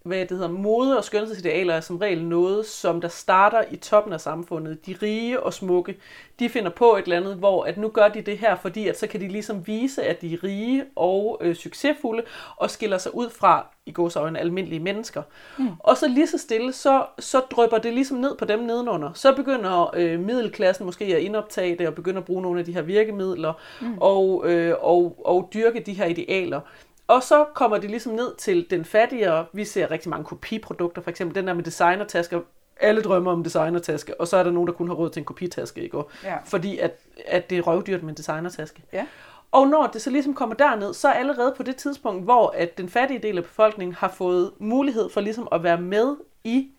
[0.05, 4.13] hvad det hedder, mode og skønhedsidealer er som regel noget, som der starter i toppen
[4.13, 4.87] af samfundet.
[4.87, 5.97] De rige og smukke,
[6.39, 8.99] de finder på et eller andet, hvor at nu gør de det her, fordi at
[8.99, 12.23] så kan de ligesom vise, at de er rige og øh, succesfulde,
[12.57, 15.23] og skiller sig ud fra, i gåsøjne, almindelige mennesker.
[15.59, 15.69] Mm.
[15.79, 19.11] Og så lige så stille, så, så drøber det ligesom ned på dem nedenunder.
[19.15, 22.73] Så begynder øh, middelklassen måske at indoptage det, og begynder at bruge nogle af de
[22.73, 23.99] her virkemidler, mm.
[24.01, 26.61] og, øh, og, og dyrke de her idealer.
[27.07, 29.47] Og så kommer det ligesom ned til den fattigere.
[29.53, 32.41] Vi ser rigtig mange kopiprodukter, for eksempel den der med designertasker.
[32.81, 35.25] Alle drømmer om designertaske, og så er der nogen, der kun har råd til en
[35.25, 36.03] kopitaske, ikke?
[36.25, 36.37] Ja.
[36.45, 38.83] Fordi at, at det er røvdyrt med en designertaske.
[38.93, 39.07] Ja.
[39.53, 42.79] Og når det så ligesom kommer derned, så er allerede på det tidspunkt, hvor at
[42.79, 46.71] den fattige del af befolkningen har fået mulighed for ligesom at være med i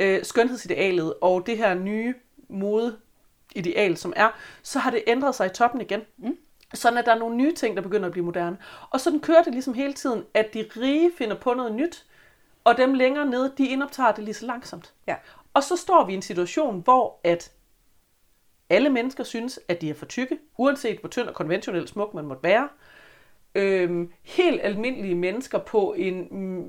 [0.00, 2.14] øh, skønhedsidealet og det her nye
[2.48, 4.28] modeideal, som er,
[4.62, 6.00] så har det ændret sig i toppen igen.
[6.18, 6.36] Mm.
[6.74, 8.58] Sådan at der er nogle nye ting, der begynder at blive moderne.
[8.90, 12.06] Og sådan kører det ligesom hele tiden, at de rige finder på noget nyt,
[12.64, 14.94] og dem længere nede, de indoptager det lige så langsomt.
[15.06, 15.16] Ja.
[15.54, 17.52] Og så står vi i en situation, hvor at
[18.70, 22.24] alle mennesker synes, at de er for tykke, uanset hvor tynd og konventionelt smuk man
[22.24, 22.68] måtte være.
[23.54, 26.14] Øhm, helt almindelige mennesker på en,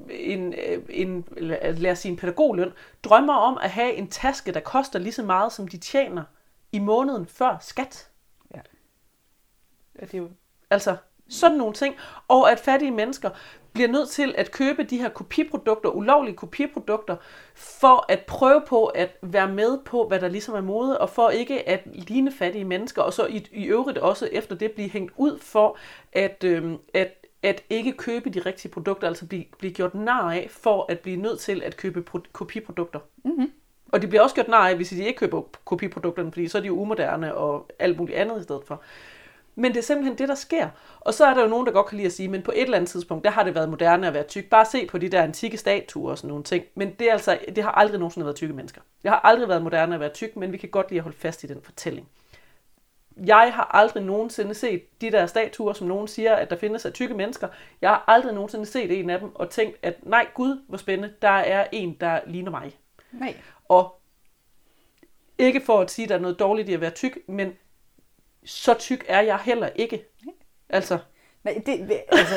[0.10, 4.60] en, øh, en lad os sige en pædagogløn, drømmer om at have en taske, der
[4.60, 6.23] koster lige så meget, som de tjener
[6.71, 8.10] i måneden før skat.
[9.99, 10.29] Ja, det er jo,
[10.69, 10.95] altså
[11.29, 11.95] sådan nogle ting.
[12.27, 13.29] Og at fattige mennesker
[13.73, 17.15] bliver nødt til at købe de her kopiprodukter, ulovlige kopiprodukter,
[17.55, 21.29] for at prøve på at være med på, hvad der ligesom er mode, og for
[21.29, 25.13] ikke at ligne fattige mennesker, og så i, i øvrigt også efter det blive hængt
[25.17, 25.77] ud for
[26.13, 30.47] at, øhm, at, at ikke købe de rigtige produkter, altså blive, blive gjort nar af,
[30.51, 32.99] for at blive nødt til at købe pro- kopiprodukter.
[33.25, 33.51] Mm-hmm.
[33.91, 36.62] Og de bliver også gjort nar af, hvis de ikke køber kopiprodukterne, fordi så er
[36.62, 38.81] de jo umoderne og alt muligt andet i stedet for.
[39.59, 40.69] Men det er simpelthen det, der sker.
[40.99, 42.61] Og så er der jo nogen, der godt kan lide at sige, men på et
[42.61, 44.49] eller andet tidspunkt, der har det været moderne at være tyk.
[44.49, 46.65] Bare se på de der antikke statuer og sådan nogle ting.
[46.75, 48.81] Men det, er altså, det har aldrig nogensinde været tykke mennesker.
[49.03, 51.17] Det har aldrig været moderne at være tyk, men vi kan godt lide at holde
[51.17, 52.07] fast i den fortælling.
[53.25, 56.93] Jeg har aldrig nogensinde set de der statuer, som nogen siger, at der findes af
[56.93, 57.47] tykke mennesker.
[57.81, 61.13] Jeg har aldrig nogensinde set en af dem og tænkt, at nej, gud, hvor spændende,
[61.21, 62.77] der er en, der ligner mig.
[63.11, 63.35] Nej.
[63.69, 63.99] Og
[65.37, 67.53] ikke for at sige, at der er noget dårligt i at være tyk, men
[68.47, 70.03] så tyk er jeg heller ikke.
[70.69, 70.97] Altså,
[71.43, 72.36] Nej, det, altså,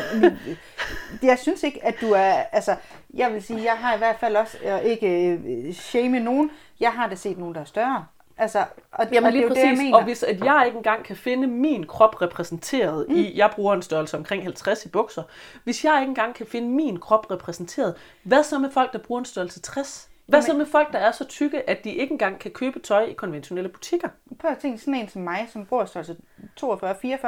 [1.20, 2.76] det, jeg synes ikke, at du er, altså,
[3.14, 6.92] jeg vil sige, jeg har i hvert fald også, og ikke øh, shame nogen, jeg
[6.92, 8.06] har da set nogen, der er større.
[8.36, 9.96] Altså, og, Jamen og lige det er jo det, jeg præcis, mener.
[9.96, 13.16] og hvis at jeg ikke engang kan finde min krop repræsenteret mm.
[13.16, 15.22] i, jeg bruger en størrelse omkring 50 i bukser,
[15.64, 19.18] hvis jeg ikke engang kan finde min krop repræsenteret, hvad så med folk, der bruger
[19.18, 20.09] en størrelse 60?
[20.30, 23.02] Hvad så med folk, der er så tykke, at de ikke engang kan købe tøj
[23.02, 24.08] i konventionelle butikker?
[24.38, 26.16] Prøv at tænke sådan en som mig, som bor størrelse
[26.60, 27.26] 42-44,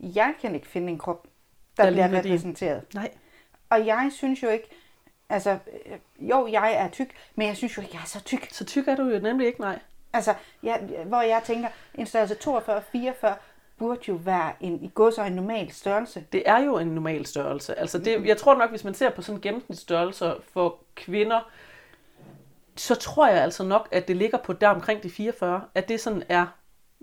[0.00, 1.26] jeg kan ikke finde en krop,
[1.76, 2.82] der, Der bliver repræsenteret.
[2.94, 3.10] Nej.
[3.70, 4.68] Og jeg synes jo ikke,
[5.28, 8.48] altså, øh, jo, jeg er tyk, men jeg synes jo ikke, jeg er så tyk.
[8.50, 9.78] Så tyk er du jo nemlig ikke, nej.
[10.12, 13.34] Altså, jeg, hvor jeg tænker, en størrelse 42-44
[13.78, 16.24] burde jo være en i gods en normal størrelse.
[16.32, 17.78] Det er jo en normal størrelse.
[17.78, 21.50] Altså det, jeg tror nok, hvis man ser på sådan en gennemsnitsstørrelse for kvinder,
[22.76, 26.00] så tror jeg altså nok, at det ligger på der omkring de 44, at det
[26.00, 26.46] sådan er...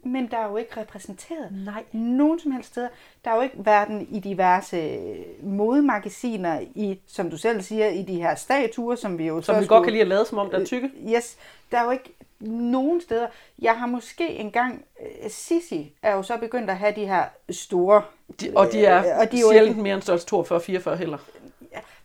[0.05, 1.83] Men der er jo ikke repræsenteret Nej.
[1.93, 2.87] nogen som helst steder.
[3.25, 4.99] Der er jo ikke hverken i diverse
[5.43, 9.61] modemagasiner, i, som du selv siger, i de her statuer, som vi jo Som så
[9.61, 10.91] vi godt kan lide at lade som om, der er tykke.
[11.03, 11.37] Øh, Yes,
[11.71, 13.27] der er jo ikke nogen steder.
[13.59, 18.01] Jeg har måske engang, øh, Sissi er jo så begyndt at have de her store,
[18.41, 19.81] De, og de er, Øh, og de er sjældent ikke...
[19.83, 21.17] mere end størrelse 42-44 heller.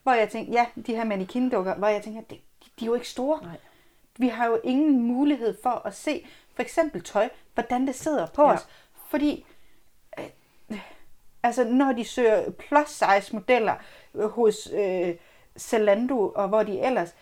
[0.03, 2.37] hvor jeg tænker, ja, de her mannequin-dukker, hvor jeg tænker, de,
[2.81, 3.41] de er jo ikke store.
[3.43, 3.57] Nej.
[4.17, 8.43] Vi har jo ingen mulighed for at se, for eksempel tøj, hvordan det sidder på
[8.43, 8.53] Ja.
[8.53, 8.69] os.
[9.09, 9.47] Fordi,
[10.19, 10.79] øh,
[11.43, 13.75] altså når de søger plus size modeller
[14.15, 15.15] øh, hos øh,
[15.59, 17.15] Zalando og hvor de ellers,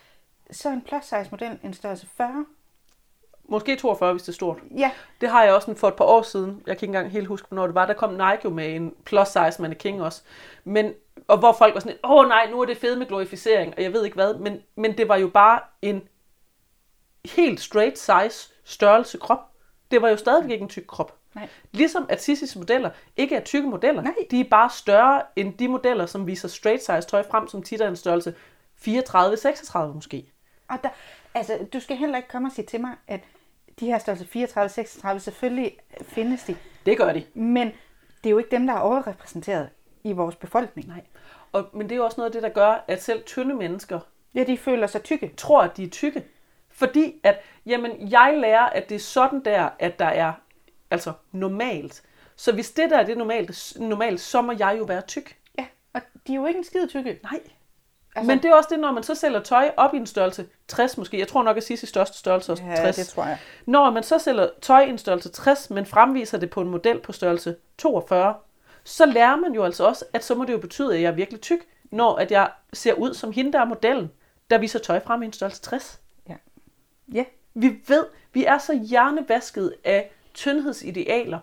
[0.51, 2.47] så er en plus size model en størrelse 40.
[3.49, 4.59] Måske 42, hvis det er stort.
[4.77, 4.91] Ja,
[5.21, 6.63] Det har jeg også for et par år siden.
[6.67, 7.87] Jeg kan ikke engang helt huske, hvornår det var.
[7.87, 10.23] Der kom Nike jo med en plus size mannequin også.
[10.65, 10.93] Men,
[11.29, 13.83] og hvor folk var sådan, åh oh, nej, nu er det fedt med glorificering, og
[13.83, 14.35] jeg ved ikke hvad.
[14.35, 16.09] Men, men det var jo bare en
[17.25, 19.51] helt straight size størrelse krop.
[19.91, 21.19] Det var jo stadigvæk ikke en tyk krop.
[21.35, 21.49] Nej.
[21.73, 24.03] Ligesom at Sissis modeller ikke er tykke modeller.
[24.03, 24.15] Nej.
[24.31, 27.81] De er bare større end de modeller, som viser straight size tøj frem, som tit
[27.81, 28.35] er en størrelse
[28.81, 30.33] 34-36 måske.
[30.69, 30.89] Og der,
[31.35, 33.21] altså, du skal heller ikke komme og sige til mig, at
[33.81, 37.25] de her størrelse 34, 36, selvfølgelig findes de, Det gør de.
[37.35, 37.67] men
[38.25, 39.69] det er jo ikke dem, der er overrepræsenteret
[40.09, 40.89] i vores befolkning.
[40.89, 41.03] Nej.
[41.53, 44.01] Og, men det er jo også noget af det, der gør, at selv tynde mennesker
[44.35, 45.33] Ja, de føler sig tykke.
[45.37, 46.25] tror, at de er tykke.
[46.71, 50.33] Fordi at, jamen, jeg lærer, at det er sådan der, at der er
[50.91, 52.03] altså normalt.
[52.37, 55.37] Så hvis det der er det normalt, normalt, så må jeg jo være tyk.
[55.59, 57.19] Ja, og de er jo ikke en skide tykke.
[57.23, 57.41] Nej.
[58.17, 60.47] Altså- Men det er også det, når man så sælger tøj op i en størrelse
[60.69, 61.19] 60 måske.
[61.19, 62.97] Jeg tror nok, at sige største størrelse er Ja, 60.
[62.97, 63.39] det tror jeg.
[63.67, 67.01] Når man så sælger tøj i en størrelse 60, men fremviser det på en model
[67.01, 68.35] på størrelse 42,
[68.87, 71.15] så lærer man jo altså også, at så må det jo betyde, at jeg er
[71.15, 74.11] virkelig tyk, når at jeg ser ud som hende, der er modellen,
[74.51, 76.01] der viser tøj frem i en størrelse 60.
[77.13, 81.39] Ja, Vi ved, vi er så hjernevasket af tyndhedsidealer,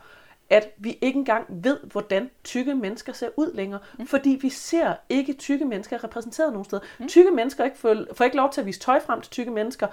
[0.54, 3.80] at vi ikke engang ved, hvordan tykke mennesker ser ud længere.
[4.00, 4.08] Mm.
[4.08, 6.82] Fordi vi ser ikke tykke mennesker repræsenteret nogen steder.
[7.00, 7.08] Mm.
[7.08, 9.88] Tykke mennesker ikke får, får ikke lov til at vise tøj frem til tykke mennesker.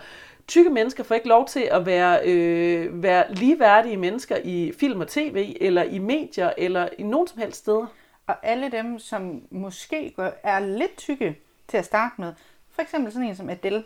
[0.49, 5.09] Tykke mennesker får ikke lov til at være, øh, være ligeværdige mennesker i film og
[5.09, 7.87] tv, eller i medier, eller i nogen som helst steder.
[8.27, 12.33] og alle dem, som måske er lidt tykke til at starte med,
[12.70, 13.85] for eksempel sådan en som Adele,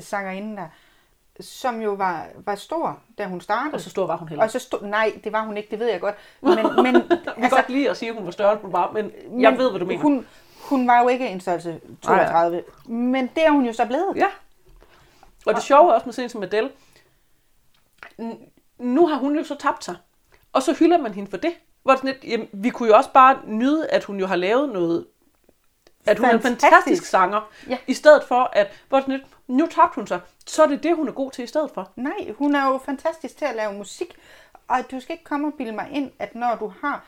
[0.00, 0.68] sangerinde der,
[1.42, 3.74] som jo var, var stor, da hun startede.
[3.74, 4.44] Og så stor var hun heller.
[4.44, 6.14] Og så stod, nej, det var hun ikke, det ved jeg godt.
[6.40, 8.90] Men, men Jeg kan godt lide at sige, at hun var større, end hun var,
[8.92, 10.02] men, men jeg ved, hvad du mener.
[10.02, 10.26] Hun,
[10.60, 14.16] hun var jo ikke en størrelse 32, men det er hun jo så blevet.
[14.16, 14.26] Ja.
[15.46, 16.70] Og det sjove er også med sådan som Adele.
[18.78, 19.96] Nu har hun jo så tabt sig.
[20.52, 21.52] Og så hylder man hende for det.
[21.82, 24.36] Hvor det sådan lidt, jamen, vi kunne jo også bare nyde, at hun jo har
[24.36, 25.06] lavet noget...
[26.06, 26.72] At hun er en Fantastisk.
[26.72, 27.50] fantastisk sanger.
[27.68, 27.78] Ja.
[27.86, 30.20] I stedet for, at hvor sådan lidt, nu tabte hun sig.
[30.46, 31.90] Så er det det, hun er god til i stedet for.
[31.96, 34.16] Nej, hun er jo fantastisk til at lave musik,
[34.68, 37.04] og du skal ikke komme og bilde mig ind, at når du har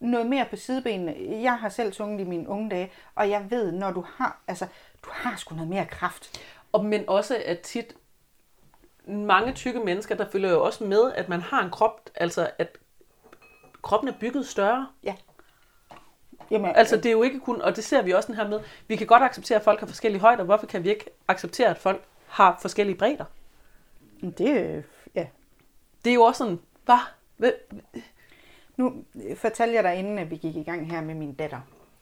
[0.00, 3.72] noget mere på sidebenene, jeg har selv sunget i mine unge dage, og jeg ved,
[3.72, 4.66] når du har, altså,
[5.04, 6.40] du har sgu noget mere kraft.
[6.72, 7.94] Og, men også, at tit
[9.08, 12.78] mange tykke mennesker, der følger jo også med, at man har en krop, altså at
[13.82, 14.86] kroppen er bygget større.
[15.02, 15.14] Ja.
[16.50, 18.60] Jamen, Altså det er jo ikke kun, og det ser vi også den her med,
[18.88, 20.44] vi kan godt acceptere, at folk har forskellige højder.
[20.44, 23.24] Hvorfor kan vi ikke acceptere, at folk har forskellige bredder?
[24.38, 24.82] det, øh,
[25.14, 25.26] ja.
[26.04, 26.98] Det er jo også sådan, hvad?
[27.36, 27.52] Hvad?
[28.76, 28.94] Nu
[29.36, 31.60] fortalte jeg dig, inden at vi gik i gang her med min datter,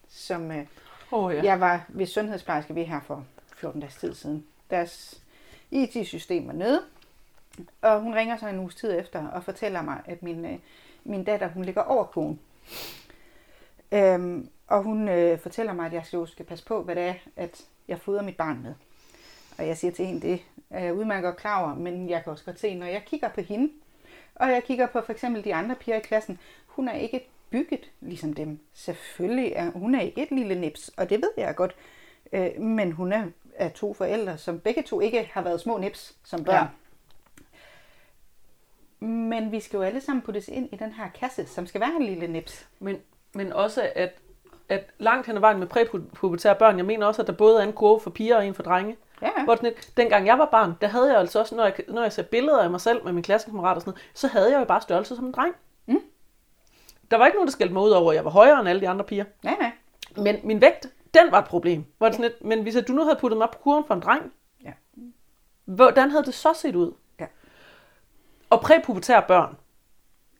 [0.08, 0.66] som øh,
[1.12, 1.42] Oh, ja.
[1.42, 3.24] Jeg var ved sundhedsplejerske ved her for
[3.56, 4.46] 14 dages tid siden.
[4.70, 5.20] Deres
[5.70, 6.82] IT-system var nede,
[7.82, 10.58] og hun ringer så en uges tid efter og fortæller mig, at min, øh,
[11.04, 12.40] min datter hun ligger over kogen.
[13.92, 17.14] Øhm, og hun øh, fortæller mig, at jeg skal, skal passe på, hvad det er,
[17.36, 18.74] at jeg fodrer mit barn med.
[19.58, 22.32] Og jeg siger til hende, det er jeg udmærket godt klar over, men jeg kan
[22.32, 23.72] også godt se, når jeg kigger på hende,
[24.34, 27.90] og jeg kigger på for eksempel de andre piger i klassen, hun er ikke bygget
[28.00, 28.58] ligesom dem.
[28.72, 31.74] Selvfølgelig er hun er ikke et lille nips, og det ved jeg godt.
[32.32, 33.26] Øh, men hun er
[33.56, 36.54] af to forældre, som begge to ikke har været små nips som børn.
[39.00, 39.06] Ja.
[39.06, 41.96] Men vi skal jo alle sammen puttes ind i den her kasse, som skal være
[41.96, 42.68] en lille nips.
[42.78, 42.96] Men,
[43.34, 44.12] men også, at,
[44.68, 47.64] at langt hen ad vejen med præpubertære børn, jeg mener også, at der både er
[47.66, 48.96] en kurve for piger og en for drenge.
[49.22, 49.44] Ja, ja.
[49.44, 52.12] Hvor lidt, dengang jeg var barn, der havde jeg altså også, når jeg, når jeg
[52.12, 54.64] ser billeder af mig selv med mine klassekammerater og sådan noget, så havde jeg jo
[54.64, 55.54] bare størrelse som en dreng.
[55.86, 56.00] Mm.
[57.10, 58.80] Der var ikke nogen, der skældte mig ud over, at jeg var højere end alle
[58.80, 59.24] de andre piger.
[59.42, 59.70] Nej, nej.
[60.16, 61.84] Men min vægt, den var et problem.
[61.98, 64.00] Hvor det sådan lidt, men hvis du nu havde puttet mig på kurven for en
[64.00, 64.32] dreng,
[64.64, 64.72] Ja.
[65.64, 66.92] hvordan havde det så set ud?
[67.20, 67.26] Ja.
[68.50, 69.56] Og præpubertære børn,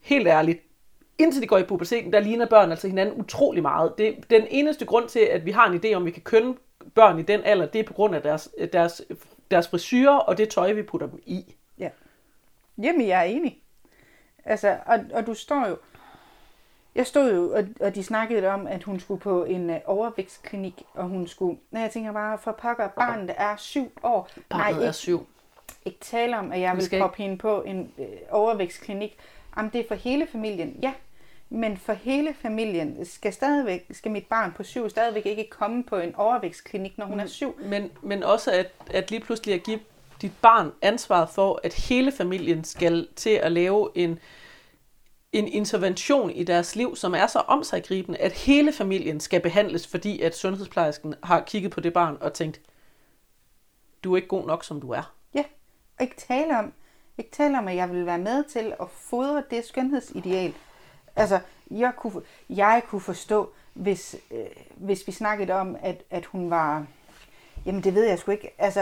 [0.01, 0.61] helt ærligt,
[1.17, 3.93] indtil de går i puberteten, der ligner børn altså hinanden utrolig meget.
[3.97, 6.55] Det er den eneste grund til, at vi har en idé om, vi kan kønne
[6.95, 9.01] børn i den alder, det er på grund af deres, deres,
[9.51, 11.55] deres frisyrer og det tøj, vi putter dem i.
[11.79, 11.89] Ja.
[12.77, 13.61] Jamen, jeg er enig.
[14.45, 15.77] Altså, og, og du står jo...
[16.95, 20.83] Jeg stod jo, og, og de snakkede om, at hun skulle på en uh, overvækstklinik,
[20.93, 21.59] og hun skulle...
[21.71, 24.29] Nej, jeg tænker bare, for pokker, barnet er syv år.
[24.49, 25.27] Barnet Nej, er ikke, syv.
[25.85, 29.17] ikke tale om, at jeg Vi vil proppe hende på en øh, overvækstklinik.
[29.57, 30.79] Jamen, det er for hele familien.
[30.81, 30.93] Ja,
[31.49, 35.97] men for hele familien skal stadigvæk, skal mit barn på syv stadigvæk ikke komme på
[35.97, 37.59] en overvækstklinik, når hun er syv.
[37.65, 39.79] Men, men også, at, at lige pludselig at give
[40.21, 44.19] dit barn ansvaret for, at hele familien skal til at lave en,
[45.31, 50.21] en intervention i deres liv, som er så omsaggribende, at hele familien skal behandles, fordi
[50.21, 52.61] at sundhedsplejersken har kigget på det barn og tænkt,
[54.03, 55.13] du er ikke god nok, som du er.
[55.33, 55.43] Ja,
[55.97, 56.73] og ikke tale om,
[57.17, 60.53] ikke tale om, at jeg vil være med til at fodre det skønhedsideal.
[61.15, 61.39] Altså,
[61.71, 64.37] jeg kunne, jeg kunne forstå, hvis, øh,
[64.75, 66.85] hvis vi snakkede om, at, at hun var...
[67.65, 68.55] Jamen, det ved jeg sgu ikke.
[68.57, 68.79] Altså,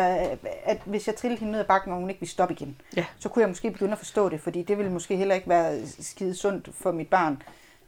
[0.63, 3.05] at hvis jeg trillede hende ned ad bakken, og hun ikke ville stoppe igen, Ja.
[3.19, 5.79] så kunne jeg måske begynde at forstå det, fordi det ville måske heller ikke være
[5.99, 7.43] skide sundt for mit barn.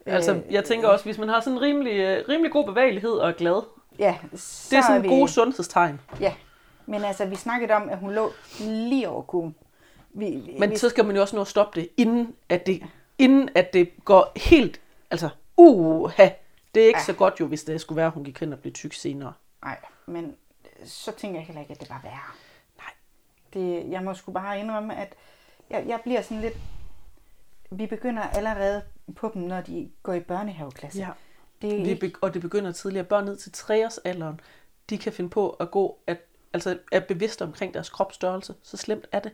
[0.06, 3.12] Altså, Øh, jeg tænker også, hvis man har sådan en rimelig, øh, rimelig god bevægelighed
[3.12, 3.64] og er glad,
[4.00, 4.38] Ja, det er
[4.82, 6.00] så sådan vi, gode sundhedstegn.
[6.20, 6.34] Ja,
[6.86, 9.56] Men altså, vi snakkede om, at hun lå lige over kugen.
[10.14, 12.84] Vi, Men vi, så skal man jo også nå at stoppe det, inden at det,
[13.18, 16.30] inden at det går helt, altså, uha,
[16.76, 17.06] det er ikke Ja.
[17.06, 19.34] så godt jo, hvis det skulle være, at hun gik hen og blev tyk senere.
[19.64, 20.36] Nej, men
[20.86, 22.34] så tænker jeg heller ikke, at det var værre.
[22.78, 22.92] Nej.
[23.54, 25.14] Det, jeg må sgu bare indrømme, at
[25.70, 26.58] jeg, jeg bliver sådan lidt...
[27.72, 28.82] Vi begynder allerede
[29.16, 31.00] på dem, når de går i børnehaveklasse.
[31.00, 31.10] Ja.
[31.62, 33.06] Det er ikke, og det begynder tidligere.
[33.06, 34.42] Børn ned til 3 års alderen,
[34.90, 36.18] de kan finde på at gå, at,
[36.54, 38.56] altså er bevidste omkring deres kropsstørrelse.
[38.64, 39.32] Så slemt er det.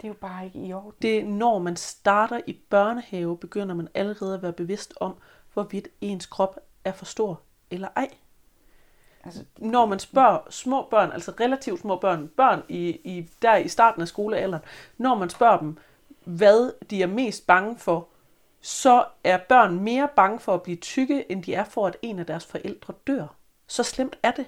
[0.00, 0.92] Det er jo bare ikke i orden.
[1.02, 5.16] Det når man starter i børnehave, begynder man allerede at være bevidst om,
[5.52, 8.08] hvorvidt ens krop er for stor eller ej.
[9.24, 13.68] Altså, Når man spørger små børn, altså relativt små børn, børn i, i, der i
[13.68, 14.64] starten af skolealderen,
[14.98, 15.78] når man spørger dem,
[16.24, 18.08] hvad de er mest bange for,
[18.60, 22.18] så er børn mere bange for at blive tykke, end de er for, at en
[22.18, 23.26] af deres forældre dør.
[23.66, 24.46] Så slemt er det.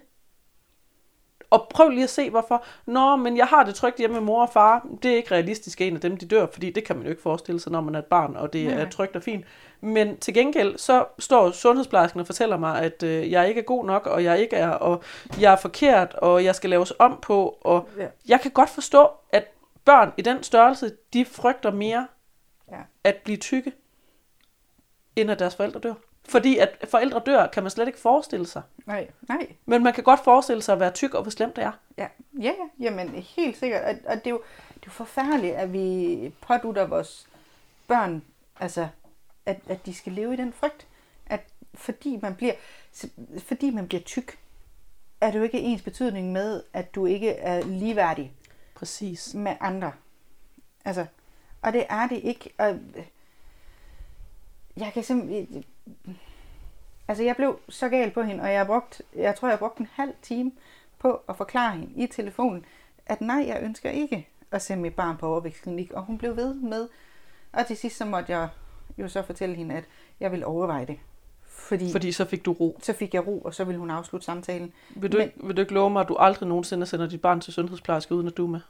[1.53, 2.65] Og prøv lige at se, hvorfor.
[2.87, 4.87] Nå, men jeg har det trygt hjemme med mor og far.
[5.03, 7.11] Det er ikke realistisk, at en af dem de dør, fordi det kan man jo
[7.11, 8.75] ikke forestille sig, når man er et barn, og det Nej.
[8.81, 9.45] er trygt og fint.
[9.81, 13.85] Men til gengæld, så står sundhedsplejersken og fortæller mig, at øh, jeg ikke er god
[13.87, 15.03] nok, og jeg ikke er, og
[15.41, 17.59] jeg er forkert, og jeg skal laves om på.
[17.61, 18.07] Og Ja.
[18.29, 19.45] jeg kan godt forstå, at
[19.85, 22.07] børn i den størrelse, de frygter mere
[22.73, 22.79] Ja.
[23.05, 23.73] at blive tykke,
[25.17, 25.95] end at deres forældre dør.
[26.29, 28.63] Fordi at forældre dør, kan man slet ikke forestille sig.
[28.87, 29.47] Nej, nej.
[29.67, 31.73] Men man kan godt forestille sig at være tyk, og hvor slemt det er.
[31.99, 32.09] Ja,
[32.41, 32.85] ja, ja.
[32.85, 33.83] jamen helt sikkert.
[33.83, 37.29] Og, og det, er jo, det er jo forfærdeligt, at vi pådutter vores
[37.89, 38.23] børn,
[38.61, 38.89] altså,
[39.47, 40.87] at, at de skal leve i den frygt.
[41.27, 41.41] At
[41.75, 42.55] fordi man bliver,
[43.39, 44.39] fordi man bliver tyk,
[45.21, 48.33] er det jo ikke ens betydning med, at du ikke er ligeværdig
[48.75, 49.35] Præcis.
[49.35, 49.93] med andre.
[50.85, 51.07] Altså,
[51.63, 52.51] og det er det ikke.
[52.59, 52.79] Og
[54.77, 55.65] jeg kan simpelthen...
[57.09, 59.79] Altså, jeg blev så gal på hende, og jeg, brugt, jeg tror, jeg har brugt
[59.79, 60.53] en halv time
[60.99, 62.65] på at forklare hende i telefonen,
[63.07, 65.93] at nej, jeg ønsker ikke at sende mit barn på overvækstklinik.
[65.93, 66.89] Og hun blev ved med.
[67.53, 68.49] Og til sidst så måtte jeg
[68.99, 69.85] jo så fortælle hende, at
[70.21, 70.99] jeg ville overveje det.
[71.43, 72.79] Fordi, Fordi så fik du ro.
[72.83, 74.73] så fik jeg ro, og så ville hun afslutte samtalen.
[74.97, 77.41] Vil du, Men- vil du ikke love mig, at du aldrig nogensinde sender dit barn
[77.41, 78.61] til sundhedsplejerske, uden at du er med?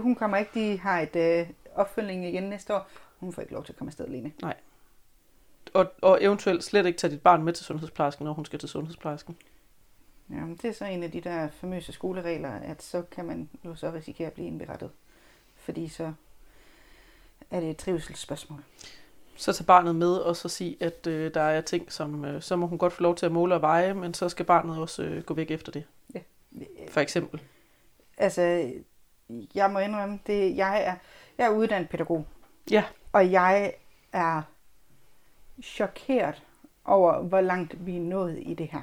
[0.00, 2.88] Hun kommer ikke, de har et øh, opfølgning igen næste år.
[3.20, 4.32] Hun får ikke lov til at komme afsted alene.
[5.74, 8.68] Og, og eventuelt slet ikke tage dit barn med til sundhedsplejersken, når hun skal til
[8.68, 9.36] sundhedsplejersken.
[10.30, 13.74] Jamen, det er så en af de der famøse skoleregler, at så kan man jo
[13.74, 14.90] så risikere at blive indberettet.
[15.56, 16.12] Fordi så
[17.50, 18.64] er det et trivselsspørgsmål.
[19.36, 22.56] Så tag barnet med, og så sig, at øh, der er ting, som øh, så
[22.56, 25.02] må hun godt få lov til at måle og veje, men så skal barnet også
[25.02, 25.84] øh, gå væk efter det.
[26.90, 27.40] For eksempel.
[28.16, 28.72] Altså,
[29.54, 30.94] jeg må indrømme, det, jeg, er,
[31.38, 32.26] jeg er uddannet pædagog,
[32.70, 33.72] Ja, og jeg
[34.12, 34.42] er
[35.62, 36.42] chokeret
[36.84, 38.82] over, hvor langt vi er nået i det her.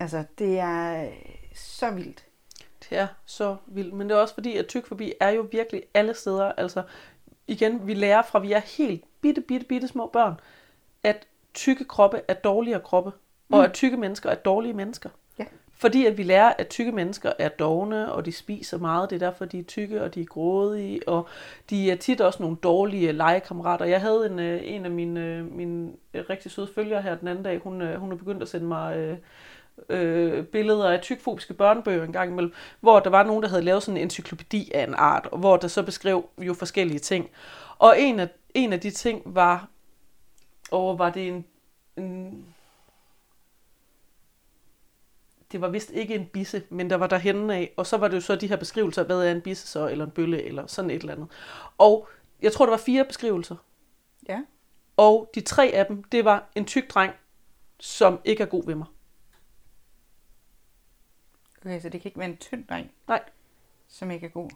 [0.00, 1.08] Altså, det er
[1.54, 2.24] så vildt.
[2.90, 3.94] det er så vildt.
[3.94, 6.52] Men det er også fordi, at tykfobi er jo virkelig alle steder.
[6.52, 6.82] Altså,
[7.46, 10.34] igen, vi lærer fra, vi er helt bitte, bitte, bitte små børn,
[11.02, 13.12] at tykke kroppe er dårligere kroppe,
[13.52, 15.10] og at tykke mennesker er dårlige mennesker.
[15.80, 19.10] Fordi at vi lærer, at tykke mennesker er dogne, og de spiser meget.
[19.10, 21.28] Det er derfor, de er tykke, og de er grådige, og
[21.70, 23.84] de er tit også nogle dårlige legekammerater.
[23.84, 27.28] Jeg havde en, øh, en af mine, øh, mine øh, rigtig søde følgere her den
[27.28, 27.58] anden dag.
[27.58, 29.16] Hun, hun er begyndt at sende mig øh,
[29.88, 33.82] øh, billeder af tykfobiske børnebøger en gang imellem, hvor der var nogen, der havde lavet
[33.82, 37.30] sådan en encyklopædi af en art, og hvor der så beskrev jo forskellige ting.
[37.78, 39.68] Og en af, en af de ting var,
[40.70, 41.44] og var det en,
[41.96, 42.44] en
[45.52, 48.08] det var vist ikke en bisse, men der var der henne af, og så var
[48.08, 50.66] det jo så de her beskrivelser, hvad er en bisse så, eller en bølle, eller
[50.66, 51.28] sådan et eller andet.
[51.78, 52.08] Og
[52.42, 53.56] jeg tror, der var fire beskrivelser,
[54.28, 54.40] Ja.
[54.96, 57.12] og de tre af dem, det var en tyk dreng,
[57.80, 58.86] som ikke er god ved mig.
[61.60, 63.22] Okay, så det kan ikke være en tynd dreng, Nej,
[63.88, 64.50] som ikke er god.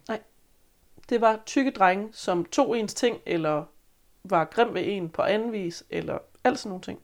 [1.09, 3.65] det var tykke drenge, som tog ens ting, eller
[4.25, 6.99] var grim ved en på anden vis, eller alt sådan nogle ting.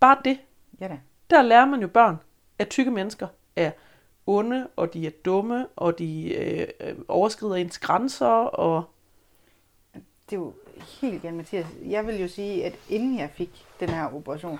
[0.00, 0.38] Bare det,
[0.80, 1.00] Ja da.
[1.30, 2.16] der lærer man jo børn,
[2.62, 3.70] at tykke mennesker er
[4.26, 8.84] onde, og de er dumme, og de øh, øh, overskrider ens grænser, og
[10.30, 10.52] Det er jo
[11.00, 11.66] helt igen, Mathias.
[11.84, 14.58] Jeg vil jo sige, at inden jeg fik den her operation,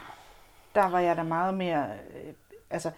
[0.74, 1.86] der var jeg da meget mere...
[1.90, 2.32] Øh,
[2.70, 2.90] altså,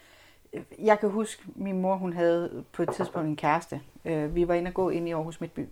[0.53, 3.81] øh, jeg kan huske, min mor hun havde på et tidspunkt en kæreste.
[4.05, 5.69] Øh, vi var inde og gå ind i Aarhus Midtby.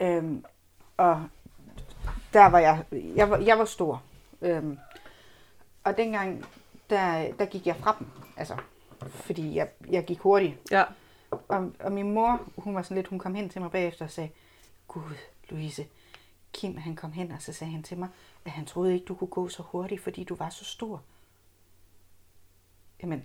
[0.00, 0.44] Øhm,
[0.96, 1.22] og
[2.32, 2.84] der var jeg...
[2.92, 4.02] Jeg var, jeg var stor.
[4.42, 4.78] Øhm,
[5.84, 6.44] og dengang,
[6.90, 8.06] der, der gik jeg fra dem.
[8.36, 8.56] Altså,
[9.08, 10.54] fordi jeg, jeg gik hurtigt.
[10.70, 10.84] ja,
[11.48, 14.10] Og, og min mor, hun var sådan lidt, hun kom hen til mig bagefter og
[14.10, 14.30] sagde,
[14.88, 15.02] Gud,
[15.48, 15.86] Louise,
[16.52, 18.08] Kim han kom hen, og så sagde han til mig,
[18.44, 21.02] at han troede ikke, du kunne gå så hurtigt, fordi du var så stor.
[23.02, 23.24] Jamen,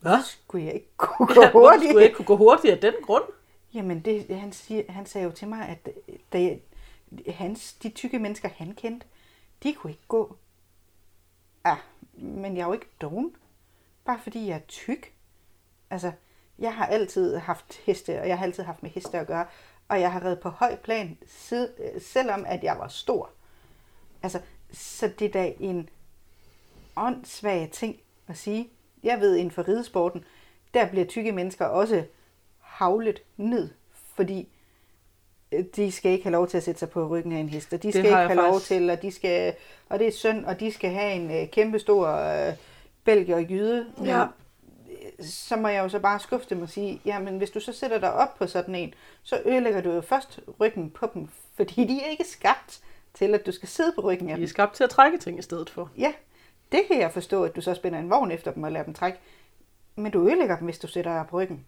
[0.00, 0.22] Hvad?
[0.24, 1.82] Skulle jeg ikke kunne gå Ja, hurtigt?
[1.82, 3.24] skulle jeg ikke kunne gå hurtigt af den grund?
[3.74, 5.88] Jamen, det, han, siger, han sagde jo til mig, at
[6.32, 6.60] da jeg,
[7.28, 9.06] hans, de tykke mennesker, han kendte,
[9.62, 10.36] de kunne ikke gå.
[11.66, 11.76] Ah,
[12.12, 13.36] men jeg er jo ikke doven.
[14.04, 15.12] Bare fordi jeg er tyk.
[15.90, 16.12] Altså,
[16.58, 19.46] jeg har altid haft heste, og jeg har altid haft med heste at gøre.
[19.88, 21.18] Og jeg har reddet på høj plan,
[21.52, 23.30] øh, selvom at jeg var stor.
[24.22, 24.40] Altså,
[24.72, 25.88] så det er da en
[26.96, 28.70] åndssvag ting at sige.
[29.02, 30.24] Jeg ved, inden for ridesporten,
[30.74, 32.06] der bliver tykke mennesker også
[32.60, 34.48] havlet ned, fordi
[35.76, 37.82] de skal ikke have lov til at sætte sig på ryggen af en hest, og
[37.82, 39.54] de skal har ikke have lov faktisk- til, og de skal,
[39.88, 42.52] og det er synd, og de skal have en øh, kæmpe stor øh,
[43.04, 43.86] belgier og jyde.
[43.98, 44.22] Men, Ja.
[44.22, 44.28] øh,
[45.24, 47.98] så må jeg jo så bare skuffe dem og sige, jamen hvis du så sætter
[47.98, 52.00] dig op på sådan en, så ødelægger du jo først ryggen på dem, fordi de
[52.04, 52.80] er ikke skabt
[53.14, 54.44] til, at du skal sidde på ryggen af De dem.
[54.44, 55.90] er skabt til at trække ting i stedet for.
[55.98, 56.12] Ja,
[56.72, 58.94] det kan jeg forstå, at du så spænder en vogn efter dem og lader dem
[58.94, 59.18] trække.
[59.96, 61.64] Men du ødelægger dem, hvis du sætter dig på ryggen.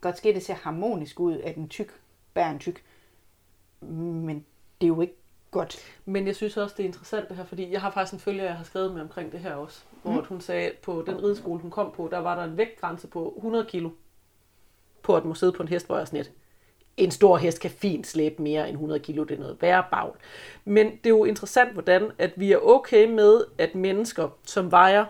[0.00, 1.92] Godt ske, det ser harmonisk ud, at en tyk
[2.34, 2.82] bærer en tyk.
[3.90, 4.44] Men
[4.80, 5.14] det er jo ikke
[5.50, 5.78] godt.
[6.04, 8.44] Men jeg synes også, det er interessant det her, fordi jeg har faktisk en følger,
[8.44, 9.82] jeg har skrevet med omkring det her også.
[10.02, 10.26] Hvor mm.
[10.28, 13.34] hun sagde, at på den rideskole, hun kom på, der var der en vægtgrænse på
[13.36, 13.90] 100 kilo
[15.02, 16.24] på at må sidde på en hest, hvor jeg sådan
[16.96, 20.12] en stor hest kan fint slæbe mere end 100 kilo, det er noget værre bagl.
[20.64, 25.04] Men det er jo interessant, hvordan at vi er okay med, at mennesker, som vejer,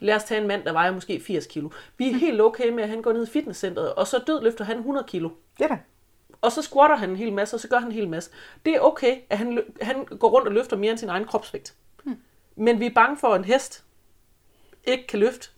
[0.00, 2.82] lad os tage en mand, der vejer måske 80 kilo, vi er helt okay med,
[2.82, 5.78] at han går ned i fitnesscenteret, og så dødløfter han 100 kilo Det er da.
[6.42, 8.30] Og så squatter han en hel masse, og så gør han en hel masse.
[8.64, 11.74] Det er okay, at han, han går rundt og løfter mere end sin egen kropsvægt.
[12.04, 12.16] Hmm.
[12.56, 13.84] Men vi er bange for, at en hest
[14.84, 15.48] ikke kan løfte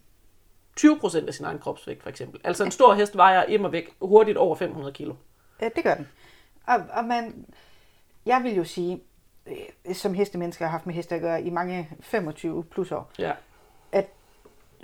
[0.81, 2.41] 20% af sin egen kropsvægt, for eksempel.
[2.45, 5.15] Altså en stor hest vejer immer væk hurtigt over 500 kilo.
[5.61, 6.09] Ja, det gør den.
[6.67, 7.47] Og, og man,
[8.27, 9.03] jeg vil jo sige,
[9.47, 13.33] øh, som hestemennesker har haft med heste at gøre i mange 25 plus år, Ja.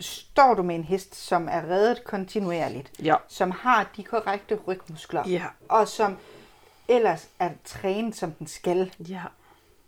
[0.01, 3.17] Står du med en hest, som er reddet kontinuerligt, Ja.
[3.29, 5.45] som har de korrekte rygmuskler, Ja.
[5.69, 6.17] og som
[6.89, 9.23] ellers er trænet, som den skal, Ja.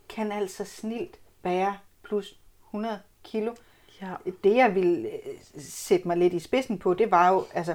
[0.09, 2.35] kan altså snilt bære plus
[2.71, 3.55] 100 kilo.
[4.03, 4.11] Ja.
[4.45, 7.75] Det, jeg ville øh, sætte mig lidt i spidsen på, det var jo, altså,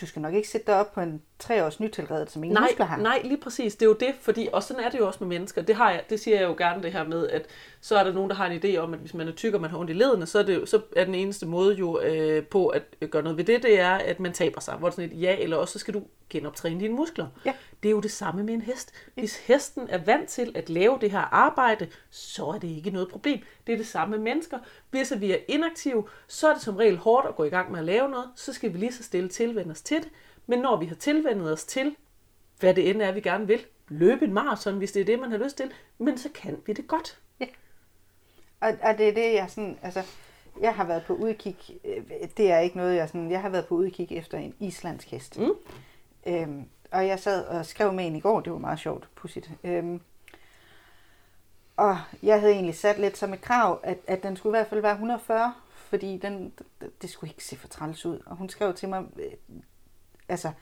[0.00, 2.86] du skal nok ikke sætte dig op på en treårs nytilredet, som ingen Nej, muskler
[2.86, 2.96] har.
[2.96, 3.74] nej, lige præcis.
[3.76, 5.62] Det er jo det, fordi, og sådan er det jo også med mennesker.
[5.62, 7.46] Det, har jeg, det siger jeg jo gerne det her med, at
[7.80, 9.60] så er der nogen, der har en idé om, at hvis man er tyk og
[9.60, 12.00] man har ondt i ledene, så er, det, jo- så er den eneste måde jo
[12.00, 14.74] øh, på at gøre noget ved det, det er, at man taber sig.
[14.74, 17.26] Hvor det sådan et ja, eller også så skal du genoptræne dine muskler.
[17.46, 17.52] Ja.
[17.86, 18.92] Det er jo det samme med en hest.
[19.14, 23.08] Hvis hesten er vant til at lave det her arbejde, så er det ikke noget
[23.08, 23.40] problem.
[23.66, 24.58] Det er det samme med mennesker.
[24.90, 27.78] Hvis vi er inaktive, så er det som regel hårdt at gå i gang med
[27.78, 28.30] at lave noget.
[28.36, 30.08] Så skal vi lige så stille tilvende os til det.
[30.46, 31.96] Men når vi har tilvendet os til,
[32.60, 35.30] hvad det end er, vi gerne vil, løbe en maraton, hvis det er det, man
[35.30, 37.18] har lyst til, men så kan vi det godt.
[38.60, 40.02] Og, og det er det, jeg sådan, altså,
[40.60, 42.02] jeg har været på udkig, øh,
[42.36, 45.38] det er ikke noget, jeg sådan, jeg har været på udkig efter en islandsk hest.
[45.38, 45.52] Mm.
[46.26, 49.50] Øhm, og jeg sad og skrev med en i går, det var meget sjovt, pudsigt.
[49.64, 50.00] Øhm,
[51.76, 54.68] og jeg havde egentlig sat lidt som et krav, at, at den skulle i hvert
[54.68, 56.52] fald være 140, fordi den,
[57.02, 58.20] det skulle ikke se for træls ud.
[58.26, 59.32] Og hun skrev til mig, øh,
[60.28, 60.52] altså,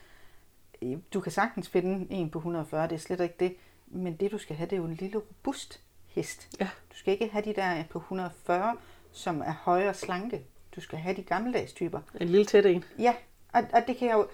[0.82, 3.56] øh, du kan sagtens finde en på 140, det er slet ikke det.
[3.86, 6.48] Men det du skal have, det er jo en lille robust hest.
[6.60, 6.68] Ja.
[6.92, 8.76] Du skal ikke have de der på 140,
[9.12, 10.42] som er høje og slanke.
[10.76, 12.00] Du skal have de gammeldags typer.
[12.20, 12.84] En lille tæt en.
[12.98, 13.14] Ja,
[13.52, 14.28] og, og det kan jeg jo...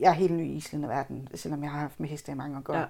[0.00, 2.74] Jeg er helt ny i Island-verden, selvom jeg har haft med heste i mange år.
[2.74, 2.84] Ja.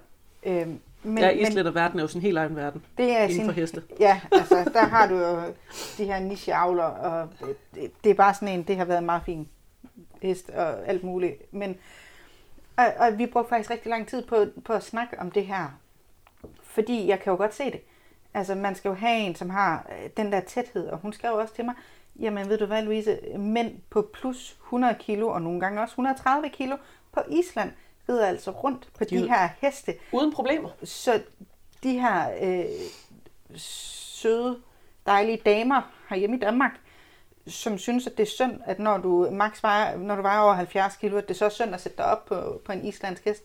[0.44, 0.62] Ja.
[0.62, 2.84] Øhm, men, ja, Island og verden er jo sådan en helt egen verden.
[2.98, 3.82] det er inden for heste.
[4.00, 5.42] Ja, altså der har du jo
[5.98, 7.28] de her nicheavler, og
[7.74, 9.48] det, det er bare sådan en, det har været en meget fin
[10.22, 11.54] hest og alt muligt.
[11.54, 11.76] Men,
[12.76, 15.78] og, og vi brugte faktisk rigtig lang tid på, på at snakke om det her,
[16.62, 17.80] fordi jeg kan jo godt se det.
[18.34, 21.32] Altså man skal jo have en, som har øh, den der tæthed, og hun skrev
[21.32, 21.74] også til mig,
[22.20, 26.48] jamen ved du hvad Louise, mænd på plus 100 kilo, og nogle gange også 130
[26.48, 26.76] kilo
[27.12, 27.72] på Island,
[28.08, 30.68] rider altså rundt på de De- her heste, Uden problemer.
[30.84, 31.22] så
[31.82, 32.64] de her øh,
[33.56, 34.58] søde,
[35.06, 36.80] dejlige damer herhjemme i Danmark,
[37.46, 40.52] som synes, at det er synd, at når du max vejer, når du vejer over
[40.54, 43.24] 70 kilo, at det så er synd at sætte dig op på, på en islandsk
[43.24, 43.42] hest.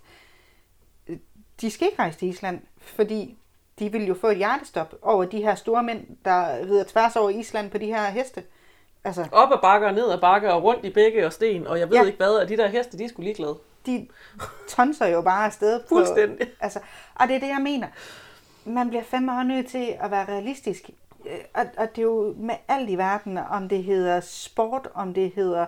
[1.61, 3.37] De skal ikke rejse til Island, fordi
[3.79, 7.29] de vil jo få et hjertestop over de her store mænd, der rider tværs over
[7.29, 8.43] Island på de her heste.
[9.07, 11.89] Altså, Op ad bakker, ned ad bakker, og rundt i bække og sten, og jeg
[11.89, 12.03] ved ja.
[12.03, 13.57] Ikke hvad, og de der heste, de er sgu ligeglade.
[13.85, 14.07] de
[14.67, 15.79] tonser jo bare afsted.
[15.79, 16.47] På, Fuldstændig.
[16.59, 16.79] Altså,
[17.15, 17.87] og det er det, jeg mener.
[18.65, 20.89] Man bliver fandme også nødt til at være realistisk.
[21.25, 25.13] Øh, Og, og det er jo med alt i verden, om det hedder sport, om
[25.13, 25.65] det hedder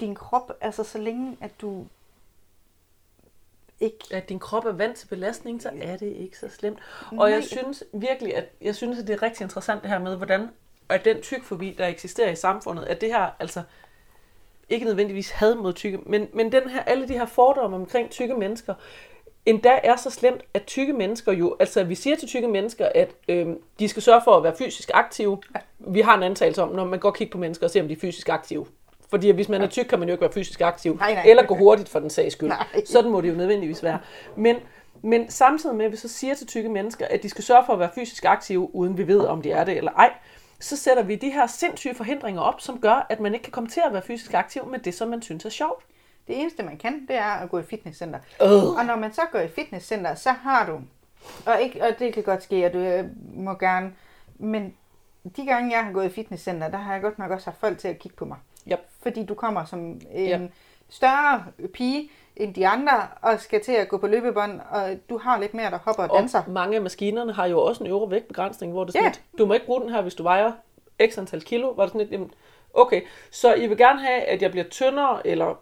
[0.00, 1.86] din krop, altså så længe at du
[3.80, 3.98] ikke...
[4.10, 6.78] At din krop er vant til belastning, så er det ikke så slemt.
[7.18, 7.46] Og jeg Nej.
[7.46, 10.48] synes virkelig, at jeg synes, at det er rigtig interessant det her med, hvordan
[10.90, 13.62] at den tykfobi, der eksisterer i samfundet, at det her, altså,
[14.68, 18.34] ikke nødvendigvis had mod tykke, men, men den her, alle de her fordomme omkring tykke
[18.34, 18.74] mennesker,
[19.46, 23.10] endda er så slemt, at tykke mennesker jo, altså vi siger til tykke mennesker, at
[23.28, 23.46] øh,
[23.78, 25.38] de skal sørge for at være fysisk aktive.
[25.78, 27.88] Vi har en antagelse om, når man går og kigger på mennesker og ser, om
[27.88, 28.66] de er fysisk aktive.
[29.10, 30.96] Fordi hvis man er tyk, kan man jo ikke være fysisk aktiv.
[30.96, 31.24] Nej, nej.
[31.26, 32.48] Eller gå hurtigt for den sags skyld.
[32.48, 32.84] Nej.
[32.84, 33.98] Sådan må det jo nødvendigvis være.
[34.36, 34.56] Men,
[35.02, 37.72] men samtidig med, at vi så siger til tykke mennesker, at de skal sørge for
[37.72, 40.12] at være fysisk aktive, uden vi ved, om de er det eller ej,
[40.60, 43.68] så sætter vi de her sindssyge forhindringer op, som gør, at man ikke kan komme
[43.68, 45.84] til at være fysisk aktiv med det, som man synes er sjovt.
[46.28, 48.18] Det eneste, man kan, det er at gå i fitnesscenter.
[48.42, 48.48] Øh.
[48.78, 50.80] Og når man så går i fitnesscenter, så har du,
[51.46, 53.04] og, ikke, og det kan godt ske, at du øh,
[53.34, 53.92] må gerne,
[54.38, 54.74] men
[55.36, 57.78] de gange, jeg har gået i fitnesscenter, der har jeg godt nok også haft folk
[57.78, 58.36] til at kigge på mig.
[58.72, 58.80] Yep.
[59.02, 60.40] Fordi du kommer som en Ja.
[60.88, 61.44] større
[61.74, 65.54] pige end de andre, og skal til at gå på løbebånd, og du har lidt
[65.54, 66.42] mere, der hopper og danser.
[66.42, 69.22] Og mange af maskinerne har jo også en øvre vægtbegrænsning, hvor det er sådan lidt,
[69.38, 70.52] du må ikke bruge den her, hvis du vejer
[71.06, 71.68] x antal kilo.
[71.68, 72.30] Var det sådan lidt, jamen,
[72.74, 75.54] okay, så I vil gerne have, at jeg bliver tyndere eller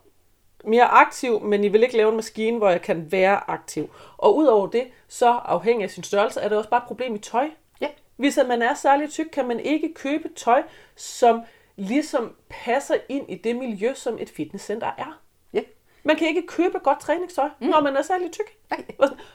[0.64, 3.90] mere aktiv, men I vil ikke lave en maskine, hvor jeg kan være aktiv.
[4.16, 7.18] Og udover det, så afhængig af sin størrelse, er det også bare et problem i
[7.18, 7.48] tøj.
[7.80, 7.88] Ja.
[8.16, 10.62] Hvis man er særlig tyk, kan man ikke købe tøj,
[10.96, 11.42] som
[11.76, 15.20] ligesom passer ind i det miljø, som et fitnesscenter er.
[16.08, 17.66] Man kan ikke købe godt træningstøj, mm.
[17.66, 18.56] når man er særlig tyk.
[18.70, 18.84] Nej.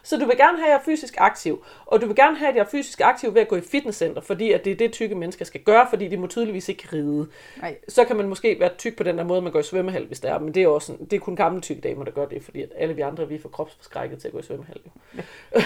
[0.04, 2.50] Så du vil gerne have, at jeg er fysisk aktiv, og du vil gerne have,
[2.50, 4.92] at jeg er fysisk aktiv ved at gå i fitnesscenter, fordi at det er det,
[4.92, 7.28] tykke mennesker skal gøre, fordi de må tydeligvis ikke ride.
[7.62, 7.76] Nej.
[7.88, 10.20] Så kan man måske være tyk på den der måde, man går i svømmehal, hvis
[10.20, 12.26] det er, men det er, også sådan, det er kun gamle tykke damer, der gør
[12.26, 14.80] det, fordi at alle vi andre, vi er for kropsforskrækket til at gå i svømmehal.
[14.86, 14.92] Jo.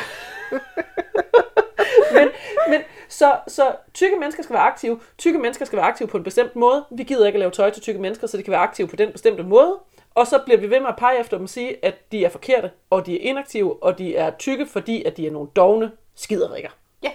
[2.14, 2.30] men,
[2.70, 5.00] men så, så tykke mennesker skal være aktive.
[5.18, 6.86] Tykke mennesker skal være aktive på en bestemt måde.
[6.92, 8.96] Vi gider ikke at lave tøj til tykke mennesker, så de kan være aktive på
[8.96, 9.80] den bestemte måde.
[10.18, 12.30] Og så bliver vi ved med at pege efter dem og sige, at de er
[12.30, 15.92] forkerte, og de er inaktive, og de er tykke, fordi at de er nogle dogne
[16.16, 16.70] skiderikker.
[17.04, 17.12] Ja.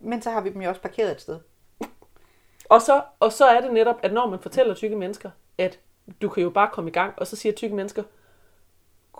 [0.00, 1.38] Men så har vi dem jo også parkeret et sted.
[2.64, 5.78] Og så, og så er det netop, at når man fortæller tykke mennesker, at
[6.22, 8.02] du kan jo bare komme i gang, og så siger tykke mennesker,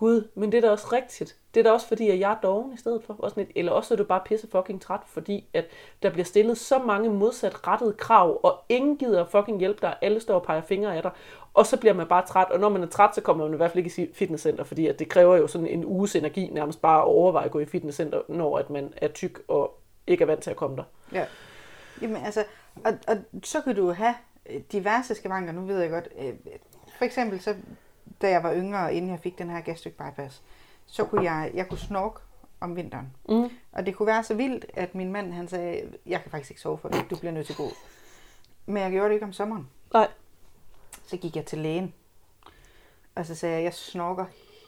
[0.01, 1.37] Gud, men det er da også rigtigt.
[1.55, 3.17] Det er da også fordi, at jeg er doven i stedet for.
[3.19, 5.65] Og sådan et, eller også er du bare pisse fucking træt, fordi at
[6.03, 9.97] der bliver stillet så mange modsat rettede krav, og ingen gider fucking hjælpe dig.
[10.03, 11.11] Alle står og peger fingre af dig.
[11.55, 13.57] Og så bliver man bare træt, og når man er træt, så kommer man i
[13.57, 16.83] hvert fald ikke i fitnesscenter, fordi at det kræver jo sådan en uges energi nærmest
[16.83, 20.27] bare at overveje at gå i fitnesscenter, når at man er tyk og ikke er
[20.27, 20.85] vant til at komme der.
[21.13, 21.27] Ja.
[22.03, 22.45] Jamen altså,
[22.85, 24.15] og, og så kan du have
[24.73, 26.09] diverse skavanker, nu ved jeg godt.
[26.19, 26.33] øh,
[26.99, 27.55] For eksempel så,
[28.23, 30.43] da jeg var yngre, inden jeg fik den her gastric bypass,
[30.87, 32.21] så kunne jeg, jeg kunne snorke
[32.61, 33.17] om vinteren.
[33.29, 33.51] Mm.
[33.73, 36.61] Og det kunne være så vildt, at min mand han sagde, jeg kan faktisk ikke
[36.61, 37.69] sove for det, du bliver nødt til at gå.
[38.67, 39.69] Men jeg gjorde det ikke om sommeren.
[39.93, 40.09] Nej.
[41.07, 41.95] Så gik jeg til lægen,
[43.15, 44.25] og så sagde jeg, jeg snorker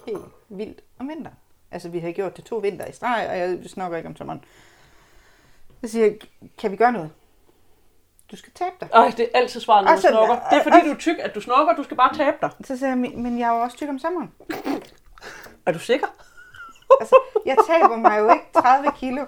[0.06, 1.36] helt vildt om vinteren.
[1.70, 4.44] Altså, vi havde gjort det to vinter i streg, og jeg snorker ikke om sommeren.
[5.80, 6.18] Så siger jeg,
[6.58, 7.10] kan vi gøre noget?
[8.32, 8.88] Du skal tabe dig.
[8.92, 10.34] Ej, det er altid svaret, når du Altså, snorker.
[10.50, 11.74] Det er fordi, du er tyk, at du snorker.
[11.74, 12.50] Du skal bare tabe dig.
[12.64, 14.30] Så sagde jeg, "Men- men jeg er jo også tyk om sommeren.
[15.66, 16.06] Er du sikker?
[17.00, 17.16] Altså,
[17.46, 19.24] jeg taber mig jo ikke 30 kilo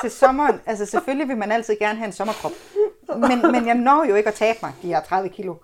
[0.00, 0.60] til sommeren.
[0.66, 2.52] Altså, selvfølgelig vil man altid gerne have en sommerkrop.
[3.16, 5.54] Men, men jeg når jo ikke at tabe mig, de her 30 kilo.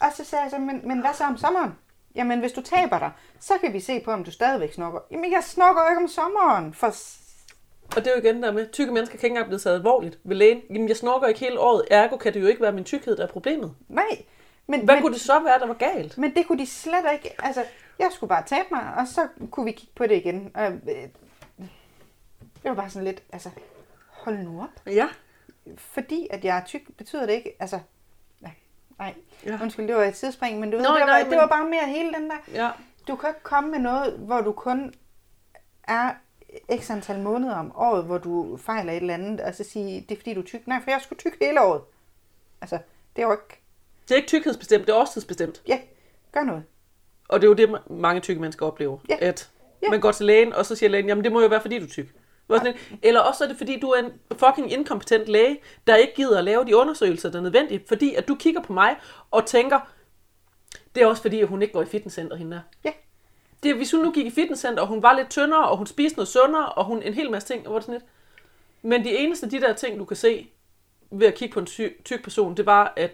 [0.00, 1.74] Og så sagde jeg så, men, men hvad så om sommeren?
[2.14, 3.10] Jamen, hvis du taber dig,
[3.40, 5.00] så kan vi se på, om du stadigvæk snokker.
[5.10, 6.74] Jamen, jeg snokker jo ikke om sommeren.
[6.74, 6.90] For...
[7.96, 10.18] Og det er jo igen der med, tykke mennesker kan ikke engang blive taget alvorligt
[10.24, 10.62] ved lægen.
[10.70, 13.22] Jamen, jeg snorker ikke hele året, ergo kan det jo ikke være min tykkhed, der
[13.22, 13.74] er problemet.
[13.88, 14.04] Nej.
[14.66, 16.18] Men, Hvad men, kunne det så være, der var galt?
[16.18, 17.34] men det kunne de slet ikke.
[17.38, 17.64] Altså,
[17.98, 20.50] jeg skulle bare tabe mig, og så kunne vi kigge på det igen.
[20.54, 21.08] Og, øh,
[22.62, 23.50] det var bare sådan lidt, altså,
[24.10, 24.68] hold nu op.
[24.92, 25.08] Ja.
[25.76, 27.78] fordi at jeg er tyk, betyder det ikke, altså,
[28.42, 28.50] ja,
[28.98, 29.14] nej,
[29.46, 29.58] Ja.
[29.62, 31.46] undskyld, det var et tidsspring, men du ved, Nå, det, var, nej, det men- var
[31.46, 32.70] bare mere hele den der, Ja.
[33.08, 34.94] du kan ikke komme med noget, hvor du kun
[35.88, 36.10] er
[36.80, 40.14] x antal måneder om året, hvor du fejler et eller andet, og så sige, det
[40.14, 40.66] er fordi du er tyk.
[40.66, 41.80] Nej, for jeg sgu tyk hele året.
[42.60, 42.78] Altså,
[43.16, 43.60] det er jo ikke,
[44.08, 45.62] Det er ikke tykkhedsbestemt, det er årstidsbestemt.
[45.68, 45.78] ja,
[46.32, 46.62] gør noget.
[47.28, 48.98] Og det er jo det, ma- mange tykke mennesker oplever.
[49.08, 49.16] Ja.
[49.20, 49.50] At
[49.82, 49.90] Ja.
[49.90, 51.84] man går til lægen, og så siger lægen, jamen det må jo være, fordi du
[51.84, 52.14] er tyk.
[53.02, 56.44] Eller også er det, fordi du er en fucking inkompetent læge, der ikke gider at
[56.44, 57.84] lave de undersøgelser, der er nødvendige.
[57.88, 58.96] Fordi at du kigger på mig
[59.30, 59.80] og tænker,
[60.94, 62.60] det er også fordi, at hun ikke går i fitnesscenter, hende der.
[62.84, 62.92] Ja.
[63.66, 66.16] Det hvis hun nu gik i fitnesscenter, og hun var lidt tyndere, og hun spiste
[66.16, 68.10] noget sundere, og hun en hel masse ting, og hvor det sådan lidt.
[68.82, 70.48] Men de eneste de der ting, du kan se
[71.10, 73.10] ved at kigge på en ty- tyk person, det var, at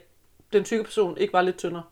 [0.53, 1.83] den tykke person ikke var lidt tyndere.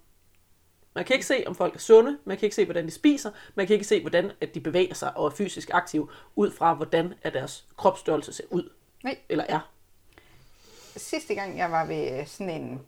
[0.94, 3.30] Man kan ikke se, om folk er sunde, man kan ikke se, hvordan de spiser,
[3.54, 6.74] man kan ikke se, hvordan at de bevæger sig og er fysisk aktive, ud fra,
[6.74, 8.70] hvordan at deres kropsstørrelse ser ud,
[9.04, 9.18] Nej.
[9.28, 9.70] eller er.
[10.96, 12.80] Sidste gang, jeg var ved sådan en,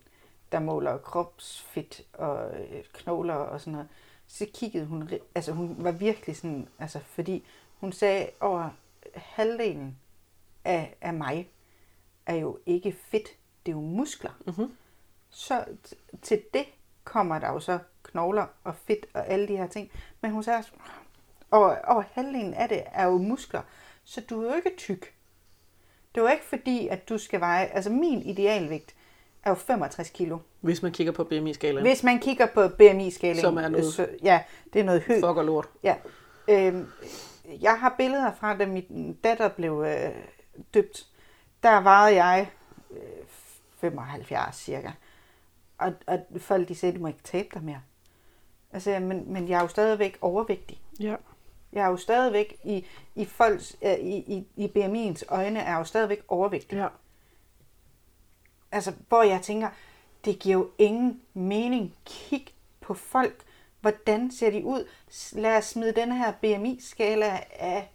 [0.52, 3.88] der måler kropsfedt og øh, knogler og sådan noget,
[4.32, 7.44] så kiggede hun, altså hun var virkelig sådan, altså fordi
[7.80, 8.70] hun sagde, over
[9.14, 9.98] halvdelen
[10.64, 11.48] af, af mig
[12.26, 13.28] er jo ikke fedt,
[13.66, 14.30] det er jo muskler.
[14.46, 14.76] Mhm.
[15.30, 16.66] Så t- til det,
[17.04, 19.90] kommer der jo så knogler og fedt og alle de her ting.
[20.20, 20.70] Men hun sagde også,
[21.50, 23.62] over, over halvdelen af det er jo muskler,
[24.04, 25.14] så du er jo ikke tyk.
[26.14, 28.94] Det er jo ikke fordi, at du skal veje, altså min idealvægt
[29.44, 30.38] er jo 65 kilo.
[30.60, 31.86] Hvis man kigger på BMI-skalaen.
[31.86, 33.40] Hvis man kigger på BMI-skalaen.
[33.40, 35.20] Som er noget- Så, ja, det er noget højt.
[35.20, 35.68] Fuck og lort.
[35.82, 35.94] Ja.
[36.48, 36.86] Øhm,
[37.60, 40.10] jeg har billeder fra, da min datter blev øh,
[40.74, 41.06] døbt.
[41.62, 42.50] Der vejede jeg
[42.90, 42.98] øh,
[43.80, 44.90] 75 cirka.
[45.78, 47.80] Og, og folk de sagde, du må ikke tabe dig mere.
[48.72, 50.80] Altså, men, men jeg er jo stadigvæk overvægtig.
[51.00, 51.14] Ja.
[51.72, 55.78] Jeg er jo stadigvæk i, i folks, øh, i, i, i BMI'ens øjne, er jeg
[55.78, 56.76] jo stadigvæk overvægtig.
[56.76, 56.86] Ja.
[58.72, 59.68] Altså, hvor jeg tænker,
[60.24, 61.94] det giver jo ingen mening.
[62.04, 62.46] Kig
[62.80, 63.42] på folk.
[63.80, 64.88] Hvordan ser de ud?
[65.32, 67.90] Lad os smide den her BMI-skala af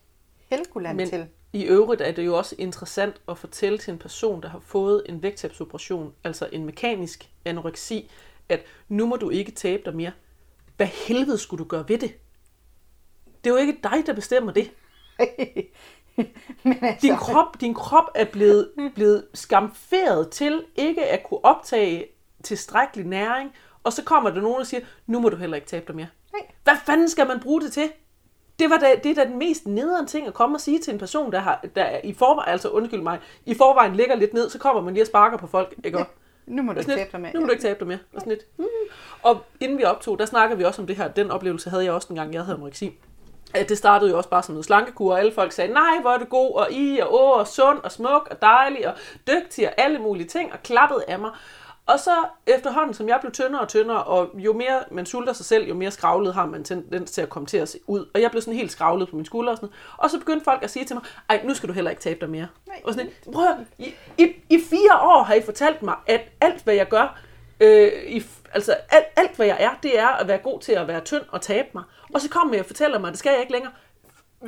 [0.49, 1.27] Helgoland Men til.
[1.53, 5.03] i øvrigt er det jo også interessant at fortælle til en person, der har fået
[5.09, 8.11] en vægttabsoperation, altså en mekanisk anoreksi,
[8.49, 10.11] at nu må du ikke tabe dig mere.
[10.77, 12.13] Hvad helvede skulle du gøre ved det?
[13.43, 14.71] Det er jo ikke dig, der bestemmer det.
[16.63, 22.05] Men altså, Din krop, din krop er blevet, blevet skamferet til ikke at kunne optage
[22.43, 23.51] tilstrækkelig næring,
[23.83, 26.07] og så kommer der nogen og siger, nu må du heller ikke tabe dig mere.
[26.33, 26.47] Nej.
[26.63, 27.91] Hvad fanden skal man bruge det til?
[28.59, 30.93] Det, var da, det er da den mest nederen ting at komme og sige til
[30.93, 34.33] en person, der, har, der er i forvejen, altså undskyld mig, i forvejen ligger lidt
[34.33, 35.97] ned, så kommer man lige og sparker på folk, ikke?
[35.97, 36.05] Og,
[36.47, 37.33] nu må du ikke tabe dig med.
[37.33, 37.99] Nu må du ikke tabe dig mere.
[38.13, 38.67] Og, sådan lidt, hmm.
[39.21, 41.07] og inden vi optog, der snakker vi også om det her.
[41.07, 42.99] Den oplevelse havde jeg også dengang, jeg havde anoreksi.
[43.53, 46.09] At det startede jo også bare som noget slankekur, og alle folk sagde, nej, hvor
[46.09, 48.93] er du god, og I, og åh, og sund, og smuk, og dejlig, og
[49.27, 51.31] dygtig, og alle mulige ting, og klappede af mig.
[51.87, 52.11] Og så
[52.47, 55.73] efterhånden, som jeg blev tyndere og tyndere, og jo mere man sulter sig selv, jo
[55.73, 58.05] mere skravlet har man tendens til at komme til at se ud.
[58.13, 59.69] Og jeg blev sådan helt skravlet på mine skuldre og sådan.
[59.97, 62.19] Og så begyndte folk at sige til mig, ej, nu skal du heller ikke tabe
[62.19, 62.47] dig mere.
[62.67, 62.81] Nej.
[62.83, 63.45] Og sådan, prøv
[63.77, 67.19] i, i, i fire år har I fortalt mig, at alt hvad jeg gør,
[67.59, 68.23] øh, i,
[68.57, 71.21] altså alt, alt hvad jeg er, det er at være god til at være tynd
[71.29, 71.83] og tabe mig.
[72.13, 73.73] Og så kommer jeg og fortæller mig, det skal jeg ikke længere.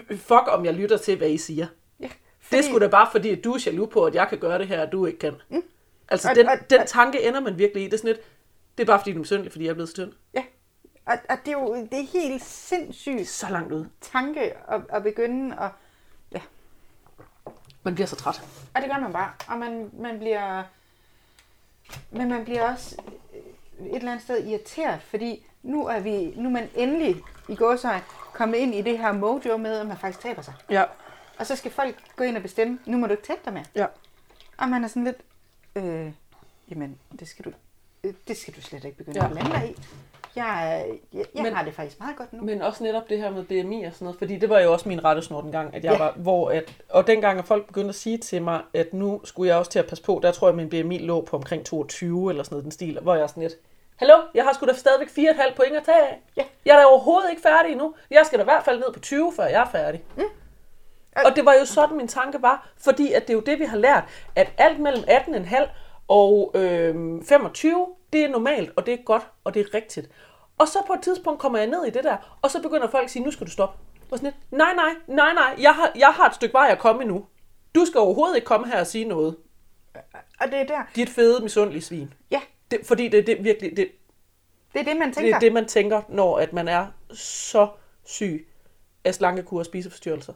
[0.10, 1.68] Fuck om jeg lytter til, hvad I siger.
[1.99, 2.10] Ja,
[2.51, 4.60] Det er sgu da bare fordi, at du er jaloux på, at jeg kan gøre
[4.60, 5.36] det her, og du ikke kan.
[5.49, 5.64] Mm.
[6.10, 7.86] Altså, Og- den, og- den tanke ender man virkelig i.
[7.86, 8.22] Det er sådan lidt,
[8.78, 10.12] det er bare fordi, du er misundelig, fordi jeg er blevet så tynd.
[10.34, 10.43] Ja,
[11.05, 13.86] og, og det er jo det er helt sindssygt Så langt ud.
[14.01, 15.70] tanke at, at begynde at...
[16.32, 16.41] Ja,
[17.84, 18.41] Man bliver så træt.
[18.76, 19.32] og det gør man bare.
[19.47, 20.64] Og man, man bliver...
[22.12, 22.95] Men man bliver også
[23.86, 27.15] et eller andet sted irriteret, fordi nu er, vi, nu er man endelig
[27.49, 28.01] i gåsøjne
[28.34, 30.53] kommet ind i det her mojo med, at man faktisk taber sig.
[30.69, 30.84] Ja.
[31.39, 33.65] Og så skal folk gå ind og bestemme, nu må du ikke tabe dig mere.
[33.75, 33.86] Ja.
[34.57, 35.17] Og man er sådan lidt,
[35.75, 36.11] øh,
[36.69, 37.51] jamen, det skal du,
[38.03, 39.25] øh, det skal du slet ikke begynde Ja.
[39.25, 39.82] at blande dig i.
[40.36, 42.43] Jeg, jeg, jeg Men- har det faktisk meget godt nu.
[42.43, 44.89] Men også netop det her med BMI og sådan noget, fordi det var jo også
[44.89, 45.97] min rettesnor dengang, at jeg Ja.
[45.97, 49.49] var, hvor at, og dengang at folk begyndte at sige til mig, at nu skulle
[49.49, 52.30] jeg også til at passe på, der tror jeg, min BMI lå på omkring 22
[52.30, 53.53] eller sådan noget, den stil, hvor jeg sådan lidt,
[54.00, 56.22] Hallo, jeg har sgu da stadigvæk 4,5 point at tage af.
[56.38, 56.43] Ja.
[56.66, 57.93] Jeg er da overhovedet ikke færdig endnu.
[58.12, 60.04] Jeg skal da i hvert fald ned på 20, før jeg er færdig.
[60.18, 60.24] Mm.
[61.26, 63.66] Og det var jo sådan, min tanke var, fordi at det er jo det, vi
[63.66, 64.04] har lært,
[64.36, 65.68] at alt mellem 18,5
[66.08, 66.95] og øh,
[67.26, 70.10] 25, det er normalt, og det er godt, og det er rigtigt.
[70.58, 73.04] Og så på et tidspunkt kommer jeg ned i det der, og så begynder folk
[73.04, 73.78] at sige, nu skal du stoppe.
[74.12, 76.80] Og sådan lidt, nej, nej, nej, nej, jeg har, jeg har et stykke vej at
[76.80, 77.26] komme endnu.
[77.76, 79.36] Du skal overhovedet ikke komme her og sige noget.
[80.41, 82.14] Og det er der, Dit fede, misundelige svin.
[82.32, 82.41] ja,
[82.72, 83.91] Det, fordi det, det virkelig, det,
[84.74, 85.36] det er det, man det tænker.
[85.36, 87.70] er det, man tænker, når at man er så
[88.03, 88.47] syg
[89.03, 90.34] af slankekur og spiseforstyrrelser.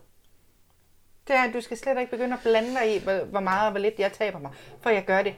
[1.27, 3.65] Det er, at du skal slet ikke begynde at blande dig i, hvor, hvor meget
[3.65, 5.35] og hvor lidt jeg taber mig, for jeg gør det.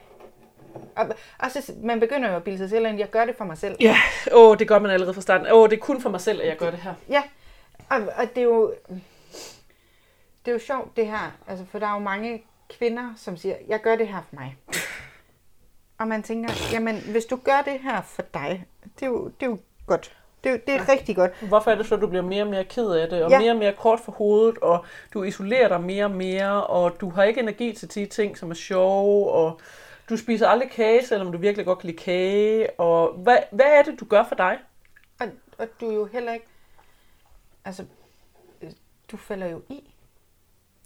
[0.95, 1.05] Og,
[1.39, 3.57] og så, man begynder jo at bilde sig selv ind, jeg gør det for mig
[3.57, 3.75] selv.
[3.79, 3.97] Ja,
[4.31, 5.47] åh, det gør man allerede fra starten.
[5.51, 6.93] Åh, det er kun for mig selv, at jeg gør det her.
[7.09, 7.23] Ja,
[7.89, 8.73] og, og det er jo...
[10.45, 11.31] Det er jo sjovt, det her.
[11.47, 14.57] Altså, for der er jo mange kvinder, som siger, jeg gør det her for mig.
[15.97, 18.65] Og man tænker, jamen, hvis du gør det her for dig,
[18.99, 20.17] det er jo, det er jo godt.
[20.43, 21.31] Det er, det er rigtig godt.
[21.47, 23.39] Hvorfor er det så, at du bliver mere og mere ked af det, og Ja.
[23.39, 27.09] mere og mere kort for hovedet, og du isolerer dig mere og mere, og du
[27.09, 29.59] har ikke energi til de ting, som er sjove, og
[30.09, 33.83] du spiser aldrig kage, selvom du virkelig godt kan lide kage, og hvad, hvad er
[33.83, 34.59] det, du gør for dig?
[35.19, 35.27] Og,
[35.57, 36.45] og du er jo heller ikke...
[37.65, 37.85] Altså,
[39.11, 39.83] du falder jo i.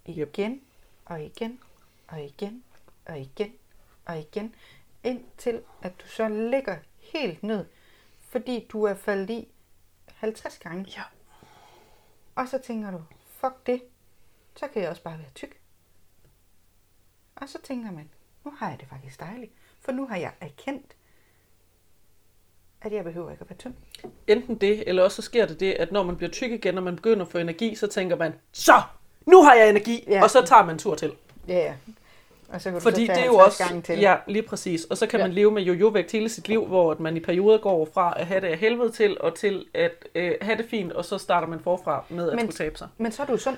[0.05, 0.62] Igen,
[1.05, 1.60] og igen,
[2.07, 2.64] og igen,
[3.05, 3.53] og igen,
[4.05, 4.55] og igen.
[5.04, 7.66] Indtil at du så ligger helt ned,
[8.30, 9.47] fordi du er faldet i
[10.16, 10.86] 50 gange.
[10.97, 11.02] Ja.
[12.36, 13.82] Og så tænker du, fuck det,
[14.56, 15.60] så kan jeg også bare være tyk.
[17.36, 18.10] Og så tænker man,
[18.45, 20.95] nu har jeg det faktisk dejligt, for nu har jeg erkendt,
[22.82, 23.74] at jeg behøver ikke at være tynd.
[24.28, 26.84] Enten det, eller også så sker det det, at når man bliver tyk igen, og
[26.84, 28.82] man begynder at få energi, så tænker man, så,
[29.26, 30.24] nu har jeg energi, Ja.
[30.24, 31.16] og så tager man en tur til.
[31.47, 31.76] Ja, ja.
[32.54, 34.00] Og så kan du Fordi så det er jo 50 også, gange til.
[34.00, 34.84] ja, lige præcis.
[34.86, 35.26] Og så kan Ja.
[35.26, 38.41] man leve med jojo-vægt hele sit liv, hvor man i perioder går fra at have
[38.41, 41.60] det af helvede til, og til at øh, have det fint, og så starter man
[41.60, 42.88] forfra med at Men- skulle tabe sig.
[42.97, 43.58] Men så er du sund.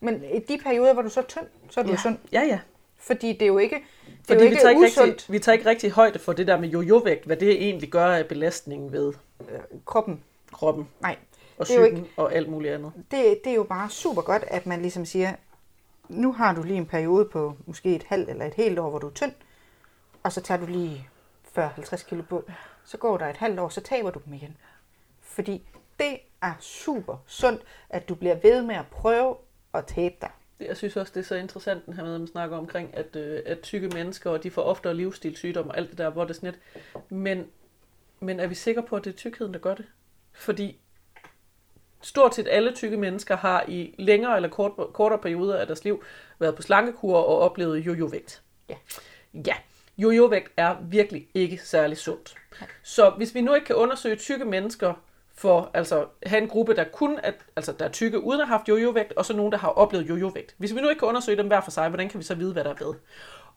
[0.00, 1.96] Men i de perioder, hvor du så er tynd, så er du Ja.
[1.96, 2.18] sund.
[2.32, 2.58] Ja, ja.
[2.98, 3.82] Fordi det er jo ikke, det
[4.12, 6.32] er Fordi jo vi ikke tager, ikke usundt rigtig, vi tager ikke rigtig højde for
[6.32, 9.12] det der med jojo-vægt, hvad det egentlig gør af belastningen ved
[9.86, 10.20] kroppen.
[10.52, 11.16] kroppen Nej,
[11.58, 12.92] og Det er jo psyken og alt muligt andet.
[13.10, 15.32] det, det er jo bare super godt, at man ligesom siger,
[16.12, 18.98] nu har du lige en periode på måske et halvt eller et helt år, hvor
[18.98, 19.32] du er tynd,
[20.22, 21.08] og så tager du lige
[21.58, 22.44] 40-50 kilo på.
[22.84, 24.56] Så går der et halvt år, så taber du dem igen.
[25.20, 25.62] Fordi
[25.98, 29.36] det er super sundt, at du bliver ved med at prøve
[29.74, 30.30] at tabe dig.
[30.60, 33.16] Jeg synes også, det er så interessant, den her med, at man snakker omkring, at,
[33.16, 36.30] øh, at tykke mennesker, og de får oftere livsstilssygdomme og alt det der, hvor det
[36.30, 36.62] er sådan lidt.
[37.08, 37.46] Men,
[38.20, 39.84] men er vi sikre på, at det er tykkheden, der gør det?
[40.32, 40.80] Fordi
[42.02, 46.04] stort set alle tykke mennesker har i længere eller kort, kortere perioder af deres liv
[46.38, 48.42] været på slankekur og oplevet jojo-vægt.
[48.68, 48.74] Ja.
[49.46, 49.54] Ja,
[49.98, 52.34] jojo-vægt er virkelig ikke særlig sundt.
[52.82, 54.94] Så hvis vi nu ikke kan undersøge tykke mennesker
[55.34, 58.58] for altså have en gruppe, der kun er, altså, der er tykke uden at have
[58.58, 60.54] haft jojo-vægt, og så nogen, der har oplevet jojo-vægt.
[60.58, 62.52] Hvis vi nu ikke kan undersøge dem hver for sig, hvordan kan vi så vide,
[62.52, 62.94] hvad der er bedre?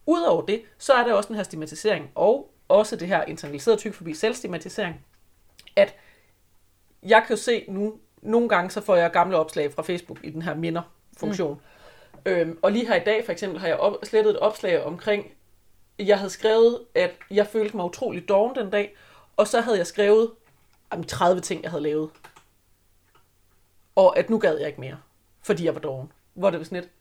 [0.06, 3.94] Udover det, så er der også den her stigmatisering, og også det her internaliserede tyk
[3.94, 5.06] forbi selvstigmatisering,
[5.76, 5.96] at
[7.04, 10.30] jeg kan jo se nu, nogle gange så får jeg gamle opslag fra Facebook i
[10.30, 11.54] den her minder-funktion.
[11.54, 12.32] Mm.
[12.32, 15.32] Øhm, og lige her i dag for eksempel har jeg op, slettet et opslag omkring,
[16.00, 18.96] jeg havde skrevet, at jeg følte mig utrolig doven den dag,
[19.38, 20.32] og så havde jeg skrevet
[20.90, 22.10] om 30 ting, jeg havde lavet.
[23.96, 24.98] Og at nu gad jeg ikke mere,
[25.44, 26.12] fordi jeg var doven.
[26.34, 26.92] Hvor det var sådan lidt.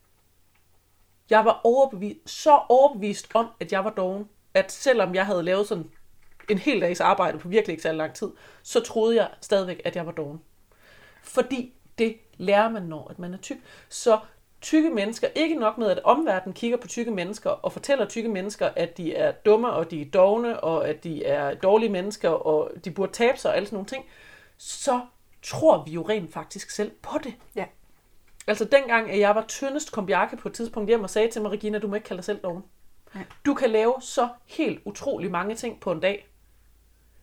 [1.30, 5.68] Jeg var overbevist, så overbevist om, at jeg var doven, at selvom jeg havde lavet
[5.68, 5.90] sådan
[6.48, 8.30] en hel dags arbejde på virkelig ikke så lang tid,
[8.62, 10.40] så troede jeg stadigvæk, at jeg var doven.
[11.24, 13.56] Fordi det lærer man, når at man er tyk.
[13.88, 14.18] Så
[14.60, 18.68] tykke mennesker, ikke nok med, at omverdenen kigger på tykke mennesker og fortæller tykke mennesker,
[18.76, 22.70] at de er dumme, og de er dogne, og at de er dårlige mennesker, og
[22.84, 24.04] de burde tabe sig og alle sådan nogle ting,
[24.58, 25.00] så
[25.42, 27.34] tror vi jo rent faktisk selv på det.
[27.54, 27.64] Ja.
[28.46, 31.42] Altså dengang, at jeg var tyndest, kom Bjarke på et tidspunkt hjem og sagde til
[31.42, 32.64] mig, Regina, du må ikke kalde dig selv doven.
[33.14, 33.24] Nej.
[33.46, 36.28] Du kan lave så helt utrolig mange ting på en dag,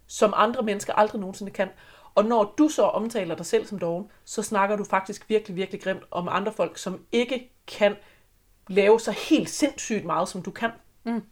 [0.08, 1.70] som andre mennesker aldrig nogensinde kan.
[2.16, 5.82] Og når du så omtaler dig selv som doven, så snakker du faktisk virkelig, virkelig
[5.82, 7.96] grimt om andre folk, som ikke kan
[8.68, 10.72] lave så helt sindssygt meget, som du kan.
[11.04, 11.24] Mm.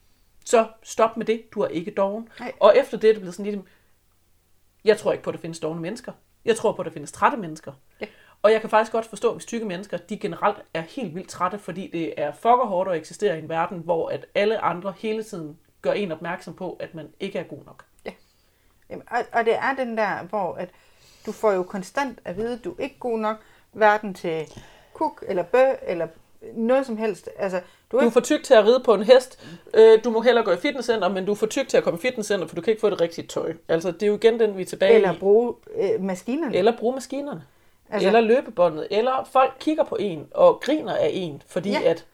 [0.46, 1.54] Så stop med det.
[1.54, 2.30] Du er ikke doven.
[2.40, 2.54] Nej.
[2.60, 3.66] Og efter det er det blevet sådan lidt,
[4.84, 6.12] jeg tror ikke på, at der findes dovne mennesker.
[6.46, 7.74] Jeg tror på, at der findes trætte mennesker.
[8.02, 8.06] Ja.
[8.42, 11.60] Og jeg kan faktisk godt forstå, hvis tykke mennesker, de generelt er helt vildt trætte,
[11.60, 15.24] fordi det er fucker hårdt at eksistere i en verden, hvor at alle andre hele
[15.24, 17.86] tiden gør en opmærksom på, at man ikke er god nok.
[18.90, 20.70] Jamen, og, og det er den der, hvor at
[21.26, 23.38] du får jo konstant at vide, at du er ikke god nok,
[23.72, 24.46] hverken til
[24.94, 26.08] kuk eller bø eller
[26.54, 27.30] noget som helst.
[27.38, 27.62] Altså,
[27.92, 29.46] du er Du er for tyk til at ride på en hest.
[29.74, 31.98] Øh, du må hellere gå i fitnesscenter, men du er for tyk til at komme
[31.98, 33.54] i fitnesscenter, for du kan ikke få det rigtige tøj.
[33.68, 35.18] Altså, det er jo igen den, vi er tilbage eller i.
[35.18, 36.56] bruge øh, maskinerne.
[36.56, 37.44] Eller bruge maskinerne.
[37.92, 38.88] Altså- eller løbebåndet.
[38.92, 41.82] Eller folk kigger på en og griner af en, fordi Ja.
[41.86, 42.06] at...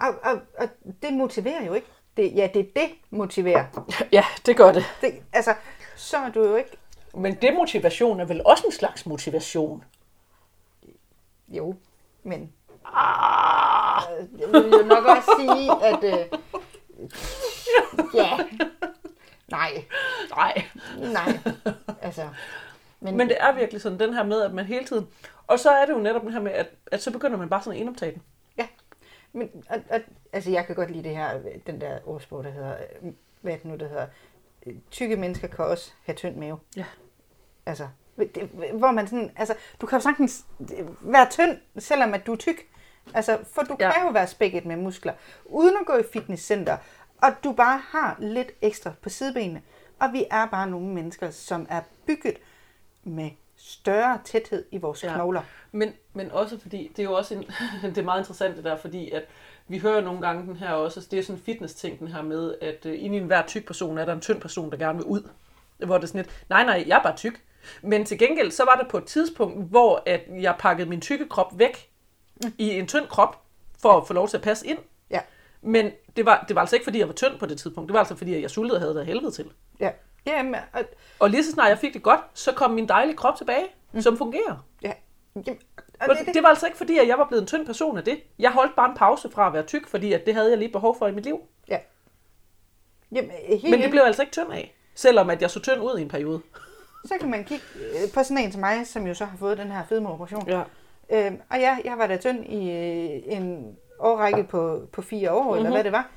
[0.00, 0.68] Og, og, og
[1.02, 1.86] det motiverer jo ikke.
[2.16, 3.64] Det, ja, det det motiverer.
[4.12, 4.84] Ja, det gør det.
[5.00, 5.54] Det, altså,
[6.00, 6.76] så er du jo ikke...
[7.14, 9.84] Men demotivation er vel også en slags motivation?
[11.48, 11.74] Jo,
[12.22, 12.52] men
[12.84, 16.04] Ah, øh, jeg vil jo nok også sige, at...
[16.04, 16.38] Øh,
[18.14, 18.38] ja,
[19.48, 19.84] nej,
[20.36, 20.62] nej.
[20.96, 21.38] nej.
[22.02, 22.28] Altså,
[23.00, 25.08] men, Men det er virkelig sådan, den her med, at man hele tiden...
[25.46, 27.62] Og så er det jo netop den her med, at, at så begynder man bare
[27.62, 28.22] sådan at indoptage den.
[28.58, 28.66] Ja,
[29.32, 30.00] men og, og,
[30.32, 33.56] altså jeg kan godt lide det her, den der ordsprog, der hedder, øh, hvad er
[33.56, 34.06] det nu, der hedder,
[34.90, 36.58] tykke mennesker kan også have tynd mave.
[36.76, 36.84] Ja.
[37.66, 37.88] Altså,
[38.18, 38.42] det,
[38.72, 40.44] hvor man sådan, altså, du kan jo sagtens
[41.00, 42.66] være tynd, selvom at du er tyk.
[43.14, 43.92] Altså, for du Ja.
[43.92, 45.12] kan jo være spækket med muskler,
[45.44, 46.76] uden at gå i fitnesscenter,
[47.22, 49.62] og du bare har lidt ekstra på sidebenene.
[50.00, 52.36] Og vi er bare nogle mennesker, som er bygget
[53.04, 55.14] med større tæthed i vores Ja.
[55.14, 55.42] knogler.
[55.72, 57.40] Men, men også fordi, det er jo også en,
[57.94, 59.22] det er meget interessant det der, fordi at
[59.70, 62.54] vi hører nogle gange den her også, det er sådan en fitness-ting, den her med,
[62.60, 65.06] at uh, inde i enhver tyk person er der en tynd person, der gerne vil
[65.06, 65.28] ud.
[65.86, 67.42] Hvor det er sådan lidt, nej nej, jeg er bare tyk.
[67.82, 71.28] Men til gengæld, så var der på et tidspunkt, hvor at jeg pakkede min tykke
[71.28, 71.90] krop væk
[72.44, 72.52] mm.
[72.58, 73.42] i en tynd krop,
[73.82, 74.78] for at få lov til at passe ind.
[75.10, 75.20] Ja,
[75.62, 77.88] Men det var, det var altså ikke, fordi jeg var tynd på det tidspunkt.
[77.88, 79.50] Det var altså, fordi jeg sultede og havde det helvede til.
[79.80, 79.90] ja.
[80.26, 80.84] Jamen, og,
[81.18, 84.00] Og lige så snart jeg fik det godt, så kom min dejlige krop tilbage, mm.
[84.00, 84.66] som fungerer.
[84.82, 84.92] ja.
[85.34, 85.60] Jamen,
[86.00, 87.98] og Og det, det var altså ikke fordi, at jeg var blevet en tynd person
[87.98, 88.20] af det.
[88.38, 90.72] Jeg holdt bare en pause fra at være tyk, fordi at det havde jeg lige
[90.72, 91.40] behov for i mit liv.
[91.68, 91.78] Ja.
[93.12, 94.74] Jamen, helt Men det blev jeg altså ikke tynd af.
[94.94, 96.40] Selvom at jeg så tynd ud i en periode.
[97.04, 99.58] Så kan man kigge øh, på sådan en som mig, som jo så har fået
[99.58, 100.48] den her fedmeoperation.
[100.48, 100.62] Ja.
[101.10, 105.42] Øhm, og ja, jeg var da tynd i øh, en årrække på, på fire år,
[105.42, 105.56] mm-hmm.
[105.56, 106.10] eller hvad det var.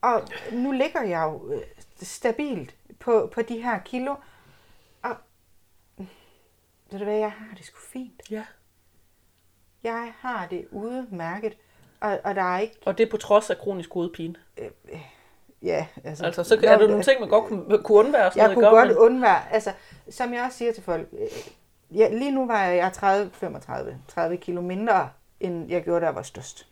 [0.00, 0.22] Og
[0.52, 1.60] nu ligger jeg jo øh,
[2.02, 4.14] stabilt på, på de her kilo.
[5.02, 5.16] Og
[6.90, 8.22] ved du hvad, jeg har det sgu fint.
[8.30, 8.44] Ja.
[9.84, 11.56] Jeg har det udmærket.
[12.00, 12.76] Og, og der er ikke...
[12.86, 14.34] Og det er på trods af kronisk hovedpine.
[15.62, 16.24] Ja, altså...
[16.24, 18.30] Altså, så er der nogle ting, man godt kunne, kunne undvære.
[18.30, 19.72] Sådan Jeg noget, kunne godt Men- undvære, altså,
[20.10, 24.36] som jeg også siger til folk, øh, ja, lige nu var jeg 30, 35, 30
[24.36, 25.10] kilo mindre,
[25.40, 26.66] end jeg gjorde, da jeg var størst.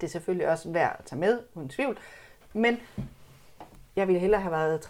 [0.00, 1.98] Det er selvfølgelig også værd at tage med, uden tvivl,
[2.52, 2.80] men
[3.96, 4.80] jeg ville hellere have været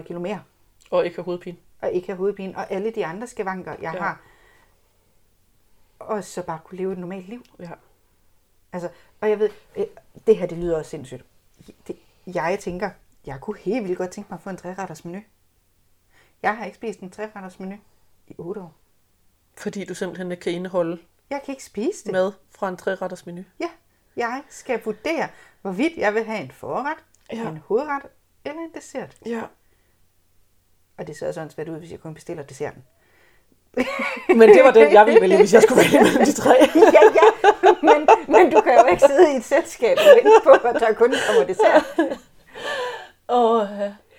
[0.00, 0.42] 30-35 kilo mere,
[0.90, 1.56] Og ikke have hovedpine.
[1.80, 3.98] og ikke have hovedpine, og alle de andre skavanker, jeg ja.
[4.00, 4.20] har,
[5.98, 7.42] og så bare kunne leve et normalt liv.
[7.58, 7.70] Ja.
[8.72, 8.88] Altså,
[9.20, 9.86] og jeg ved, øh,
[10.26, 11.24] det her, det lyder også sindssygt.
[11.86, 12.90] Det, jeg tænker,
[13.26, 15.22] jeg kunne helt vildt godt tænke mig at få en træretters menu.
[16.42, 17.76] Jeg har ikke spist en træretters menu
[18.26, 18.74] i 8 år.
[19.56, 20.98] Fordi du simpelthen ikke kan indeholde
[21.30, 22.12] Jeg kan ikke spise det.
[22.12, 23.44] mad fra en treretters menu.
[23.60, 23.68] Ja,
[24.16, 25.28] jeg skal vurdere,
[25.62, 26.96] hvorvidt jeg vil have en forret,
[27.32, 27.48] Ja.
[27.48, 28.02] en hovedret
[28.44, 29.16] eller en dessert.
[29.26, 29.42] Ja.
[30.96, 32.84] Og det ser sådan svært ud, hvis jeg kun bestiller desserten.
[34.28, 36.54] Men det var den, jeg ville vælge, hvis jeg skulle vælge mellem de tre.
[36.96, 37.28] ja, ja,
[37.82, 40.92] men, men du kan jo ikke sidde i et selskab og vente på, at der
[40.92, 41.84] kun kommer dessert.
[43.26, 43.68] Og,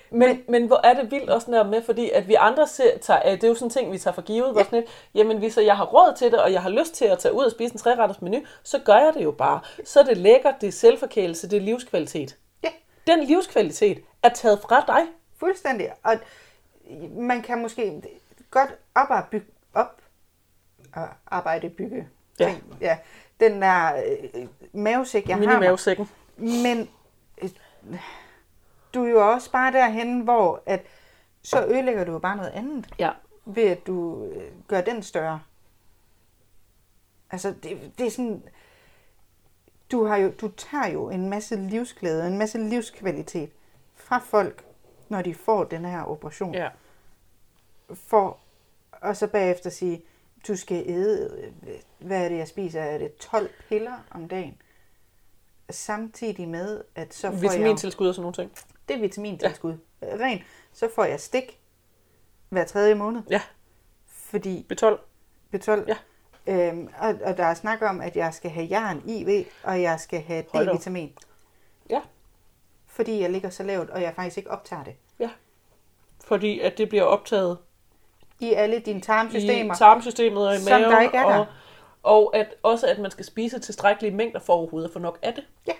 [0.10, 3.22] men, men hvor er det vildt også der med, fordi at vi andre ser, tager,
[3.26, 5.38] øh, det er jo sådan en ting, vi tager for givet, hvor sådan lidt, jamen
[5.38, 7.52] hvis jeg har råd til det, og jeg har lyst til at tage ud og
[7.52, 9.60] spise en træretters menu, så gør jeg det jo bare.
[9.86, 12.38] Så er det lækkert, det er selvforkælelse, det er livskvalitet.
[12.64, 12.70] Ja.
[13.08, 15.08] Den livskvalitet er taget fra dig.
[15.40, 15.92] Fuldstændig.
[16.04, 16.14] Og
[17.18, 18.02] man kan måske
[18.52, 20.02] godt op og bygge op
[21.28, 22.08] arbejde bygge.
[22.40, 22.50] Ja.
[22.50, 22.64] ting.
[22.82, 22.98] ja.
[23.40, 25.44] Den der øh, mavesæk, jeg har.
[25.46, 25.54] mig.
[25.54, 26.10] Mini-mavesækken.
[26.38, 26.90] Men
[27.42, 27.50] øh,
[28.94, 30.82] du er jo også bare derhen, hvor at,
[31.42, 33.12] så ødelægger du jo bare noget andet, Ja.
[33.46, 35.42] ved at du øh, gør den større.
[37.32, 38.44] Altså, det, det er sådan...
[39.92, 43.50] Du, har jo, du tager jo en masse livsglæde, en masse livskvalitet
[43.96, 44.66] fra folk,
[45.10, 46.54] når de får den her operation.
[46.54, 46.70] ja.
[47.94, 48.38] For,
[48.92, 50.02] og så bagefter sige,
[50.48, 51.54] du skal æde,
[52.00, 52.82] hvad er det, jeg spiser?
[52.82, 54.62] Er det 12 piller om dagen?
[55.70, 57.42] Samtidig med, at så får jeg...
[57.42, 58.52] Vitamintilskud og sådan nogle ting.
[58.88, 59.78] Det er vitamintilskud.
[60.02, 60.08] Ja.
[60.08, 60.42] Rent.
[60.74, 61.60] Så får jeg stik
[62.50, 63.42] hver tredje måned, Ja,
[64.08, 64.98] fordi B12.
[65.56, 65.72] B12.
[65.88, 65.98] Ja.
[66.48, 70.00] Øhm, og, og der er snak om, at jeg skal have jern, IV, og jeg
[70.00, 70.44] skal have.
[70.56, 71.10] D-vitamin.
[71.90, 72.02] Ja.
[72.88, 74.96] Fordi jeg ligger så lavt, og jeg faktisk ikke optager det.
[75.20, 75.30] Ja.
[76.26, 77.58] Fordi at det bliver optaget
[78.40, 79.74] I alle dine tarmsystemer.
[79.74, 80.94] i tarmsystemet og i Som maven.
[80.94, 81.38] der ikke er der.
[81.38, 81.46] og,
[82.04, 85.34] og at også at man skal spise tilstrækkelige mængder for overhovedet at få nok af
[85.34, 85.44] det.
[85.68, 85.74] Ja.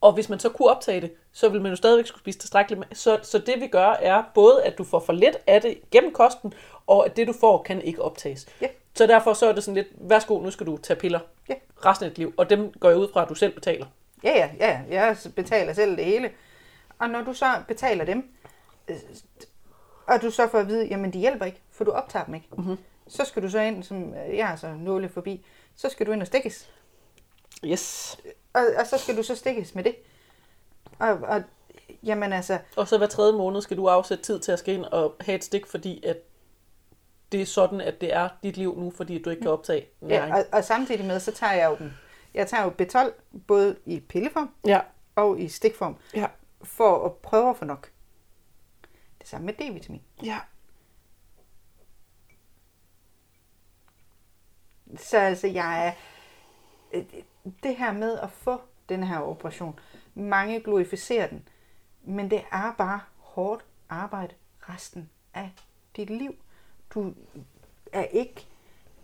[0.00, 2.98] Og hvis man så kunne optage det, så vil man jo stadigvæk skulle spise tilstrækkeligt.
[2.98, 6.12] Så, så det vi gør er både, at du får for lidt af det gennem
[6.12, 6.52] kosten,
[6.86, 8.46] og at det du får kan ikke optages.
[8.60, 8.66] Ja.
[8.94, 11.54] Så derfor så er det sådan lidt, værsgo, nu skal du tage piller Ja.
[11.86, 12.34] resten af dit liv.
[12.36, 13.86] Og dem går jeg ud fra, at du selv betaler.
[14.24, 14.80] Ja, ja, ja.
[14.90, 16.30] Jeg betaler selv det hele.
[16.98, 18.30] Og når du så betaler dem,
[18.88, 18.96] øh,
[20.06, 22.48] og du så får at vide, jamen de hjælper ikke, for du optager dem ikke.
[22.58, 22.78] Mm-hmm.
[23.08, 26.12] Så skal du så ind, som øh, jeg er så nåle forbi, så skal du
[26.12, 26.70] ind og stikkes.
[27.64, 28.18] Yes.
[28.52, 29.96] Og, og så skal du så stikkes med det.
[30.98, 31.42] Og, og
[32.02, 34.84] jamen altså, Og så hver tredje måned skal du afsætte tid til at skal ind
[34.84, 36.16] og have et stik, fordi at
[37.32, 40.34] det er sådan, at det er dit liv nu, fordi du ikke kan optage næring.
[40.34, 41.94] ja, og, og samtidig med, så tager jeg jo den.
[42.34, 43.12] Jeg tager jo B12,
[43.46, 44.80] både i pilleform ja.
[45.16, 46.26] og i stikform, ja.
[46.62, 47.90] for at prøve at få nok.
[49.20, 50.00] Det samme med D-vitamin.
[50.24, 50.38] ja.
[54.96, 55.92] Så altså, jeg er...
[56.92, 57.04] Øh,
[57.62, 59.78] det her med at få den her operation,
[60.14, 61.48] mange glorificerer den,
[62.02, 64.34] men det er bare hårdt arbejde
[64.68, 65.50] resten af
[65.96, 66.34] dit liv.
[66.94, 67.14] Du
[67.92, 68.46] er ikke...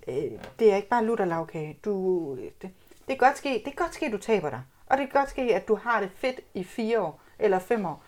[0.09, 1.79] Øh, det er ikke bare lutter lavkage.
[1.85, 2.73] Du, det, det,
[3.07, 4.63] kan godt ske, det kan godt ske, at du taber dig.
[4.87, 7.87] Og det kan godt ske, at du har det fedt i fire år eller fem
[7.87, 8.03] år.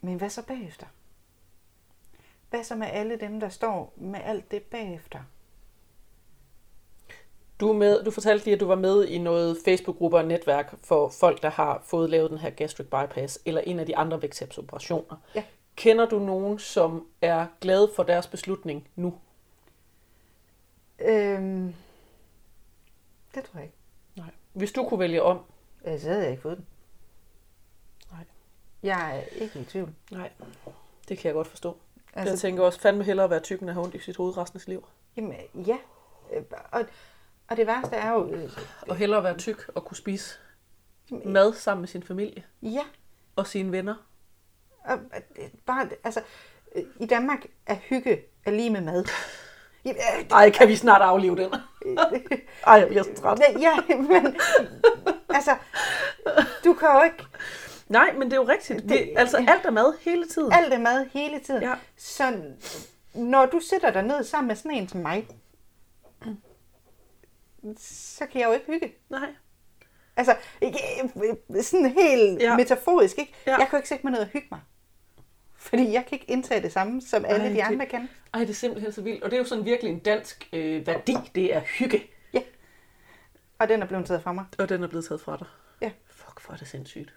[0.00, 0.86] Men hvad så bagefter?
[2.50, 5.20] Hvad så med alle dem, der står med alt det bagefter?
[7.60, 11.08] Du, med, du fortalte lige, at du var med i noget Facebook-grupper og netværk for
[11.08, 15.16] folk, der har fået lavet den her gastric bypass, eller en af de andre vægttabsoperationer.
[15.34, 15.44] Ja.
[15.76, 19.14] Kender du nogen, som er glade for deres beslutning nu?
[20.98, 21.74] Øhm,
[23.34, 23.76] det tror jeg ikke.
[24.16, 24.30] Nej.
[24.52, 25.40] Hvis du kunne vælge om?
[25.84, 26.66] Øh, Så havde jeg ikke fået den.
[28.12, 28.24] Nej.
[28.82, 29.94] Jeg er ikke i tvivl.
[30.10, 30.30] Nej,
[31.08, 31.76] det kan jeg godt forstå.
[32.14, 34.16] Altså, jeg tænker også fandme hellere at være tyk, end at have ondt i sit
[34.16, 34.86] hoved resten af sit liv.
[35.16, 35.76] jamen, ja.
[36.32, 36.42] Øh,
[36.72, 36.84] Og,
[37.50, 38.32] og det værste er jo...
[38.34, 38.50] øh,
[38.88, 40.38] Og hellere være tyk og kunne spise
[41.24, 42.82] mad sammen med sin familie Ja,
[43.36, 43.94] og sine venner.
[44.84, 44.98] og,
[45.38, 46.20] øh, bare, altså,
[46.76, 49.04] øh, i Danmark er hygge er lige med mad.
[49.84, 51.50] Ja, øh, Ej, kan vi snart aflive den?
[52.66, 53.38] Ej, jeg bliver så træt.
[53.60, 54.36] Ja, men
[55.28, 55.56] altså,
[56.64, 57.24] du kan jo ikke,
[57.88, 58.82] Nej, men det er jo rigtigt.
[58.88, 60.52] Vi, Det- altså alt er mad hele tiden.
[60.52, 61.62] Alt er mad hele tiden.
[61.62, 61.74] Ja.
[61.96, 62.42] Så
[63.14, 65.26] når du sætter dig ned sammen med sådan en som mig,
[67.78, 68.94] så kan jeg jo ikke hygge.
[69.08, 69.28] Nej.
[70.16, 70.78] Altså, ikke,
[71.56, 72.44] øh, sådan helt Ja.
[72.50, 72.56] ja.
[72.56, 73.34] metaforisk, ikke?
[73.46, 73.50] Ja.
[73.52, 73.56] Ja.
[73.58, 74.60] Jeg kan jo ikke sætte mig ned og hygge mig.
[75.56, 78.08] Fordi jeg kan ikke indtage det samme, som alle Ej, de det- andre kan.
[78.34, 79.22] Ej, det er simpelthen så vildt.
[79.22, 81.16] Og det er jo sådan virkelig en dansk øh, værdi.
[81.34, 82.02] Det er hygge.
[83.58, 84.44] Og den er blevet taget fra mig.
[84.58, 85.46] Og den er blevet taget fra dig.
[85.82, 85.90] Ja.
[86.06, 87.14] Fuck, hvor er det sindssygt.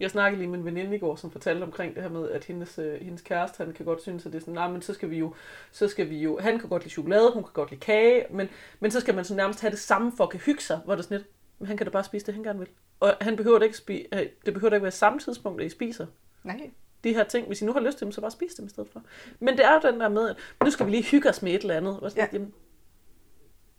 [0.00, 2.44] Jeg snakkede lige med en veninde i går, som fortalte omkring det her med, at
[2.44, 4.94] hendes, øh, hendes kæreste, han kan godt synes, at det er sådan, nej, men så
[4.94, 5.34] skal vi jo,
[5.72, 8.48] så skal vi jo, han kan godt lide chokolade, hun kan godt lide kage, men,
[8.80, 10.94] men så skal man så nærmest have det samme for at kan hygge sig, hvor
[10.94, 11.28] det er sådan lidt,
[11.58, 12.68] men han kan da bare spise det, han gerne vil.
[13.00, 15.66] Og han behøver det ikke, spi- øh, det behøver da ikke være samme tidspunkt, at
[15.66, 16.06] I spiser
[16.44, 16.70] Nej.
[17.04, 17.46] de her ting.
[17.46, 19.02] Hvis I nu har lyst til dem, så bare spis dem i stedet for.
[19.40, 21.52] Men det er jo den der med, at nu skal vi lige hygge os med
[21.54, 22.00] et eller andet.
[22.00, 22.24] Og sådan.
[22.24, 22.28] Ja.
[22.32, 22.54] jamen,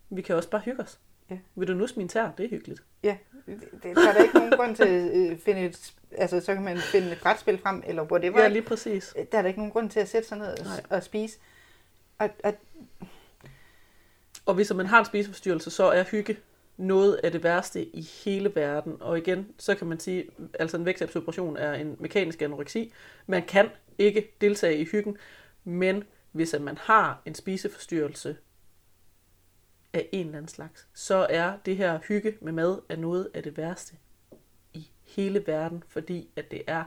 [0.09, 0.99] vi kan også bare hygge os.
[1.29, 1.37] Ja.
[1.55, 2.31] Vil du nusse min tær?
[2.37, 2.83] Det er hyggeligt.
[3.03, 6.39] Ja, det, det, der er der ikke nogen grund til at øh, finde et, altså
[6.39, 8.41] så kan man finde et brætspil frem, eller whatever.
[8.41, 9.15] Ja, lige præcis.
[9.31, 10.81] Der er der ikke nogen grund til at sætte sig ned og, Nej.
[10.89, 11.37] og spise.
[12.17, 12.53] Og, og,
[14.45, 16.37] Og hvis man har en spiseforstyrrelse, så er hygge
[16.77, 18.97] noget af det værste i hele verden.
[18.99, 22.93] Og igen, så kan man sige, altså en vægttabsoperation er en mekanisk anoreksi.
[23.27, 25.17] Man kan ikke deltage i hyggen,
[25.63, 28.37] men hvis man har en spiseforstyrrelse
[29.97, 33.43] af en eller anden slags, så er det her hygge med mad er noget af
[33.43, 33.95] det værste
[34.73, 36.83] i hele verden, fordi at det er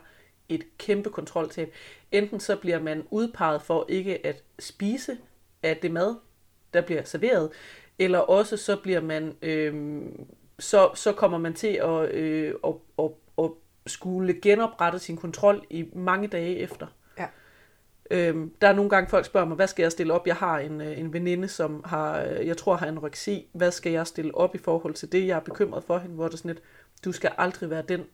[0.48, 1.74] et kæmpe kontroltab.
[2.12, 5.18] Enten så bliver man udpeget for ikke at spise
[5.62, 6.16] af det mad,
[6.74, 7.50] der bliver serveret,
[7.98, 10.02] eller også så bliver man, øh,
[10.58, 13.50] så, så kommer man til at, øh, at, at, at
[13.86, 16.86] skulle genoprette sin kontrol i mange dage efter.
[18.10, 20.26] Øhm, der er nogle gange folk spørger mig, hvad skal jeg stille op?
[20.26, 23.48] Jeg har en, øh, en veninde, som har, øh, jeg tror har anoreksi.
[23.52, 25.26] Hvad skal jeg stille op i forhold til det?
[25.26, 26.62] Jeg er bekymret for hende, hvor det er sådan lidt,
[27.04, 28.04] du skal aldrig være den,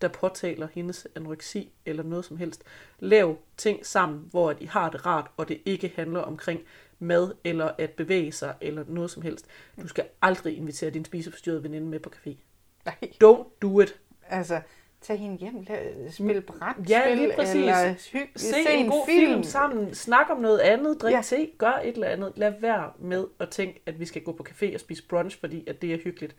[0.00, 2.62] der påtaler hendes anoreksi eller noget som helst.
[2.98, 6.60] Lav ting sammen, hvor at I har det rart, og det ikke handler omkring
[6.98, 9.46] mad eller at bevæge sig eller noget som helst.
[9.82, 12.36] Du skal aldrig invitere din spiseforstyrrede veninde med på café.
[12.84, 12.94] nej,
[13.24, 14.00] Don't do it.
[14.28, 14.60] altså,
[15.04, 17.54] tag hende hjem, lad, spil brætspil, Ja, lige præcis.
[17.54, 19.26] eller hyg, Se, en, god film.
[19.30, 21.16] film sammen, snak om noget andet, drik ja.
[21.16, 21.22] Ja.
[21.22, 22.32] te, gør et eller andet.
[22.36, 25.64] Lad være med at tænke, at vi skal gå på café og spise brunch, fordi
[25.68, 26.36] at det er hyggeligt.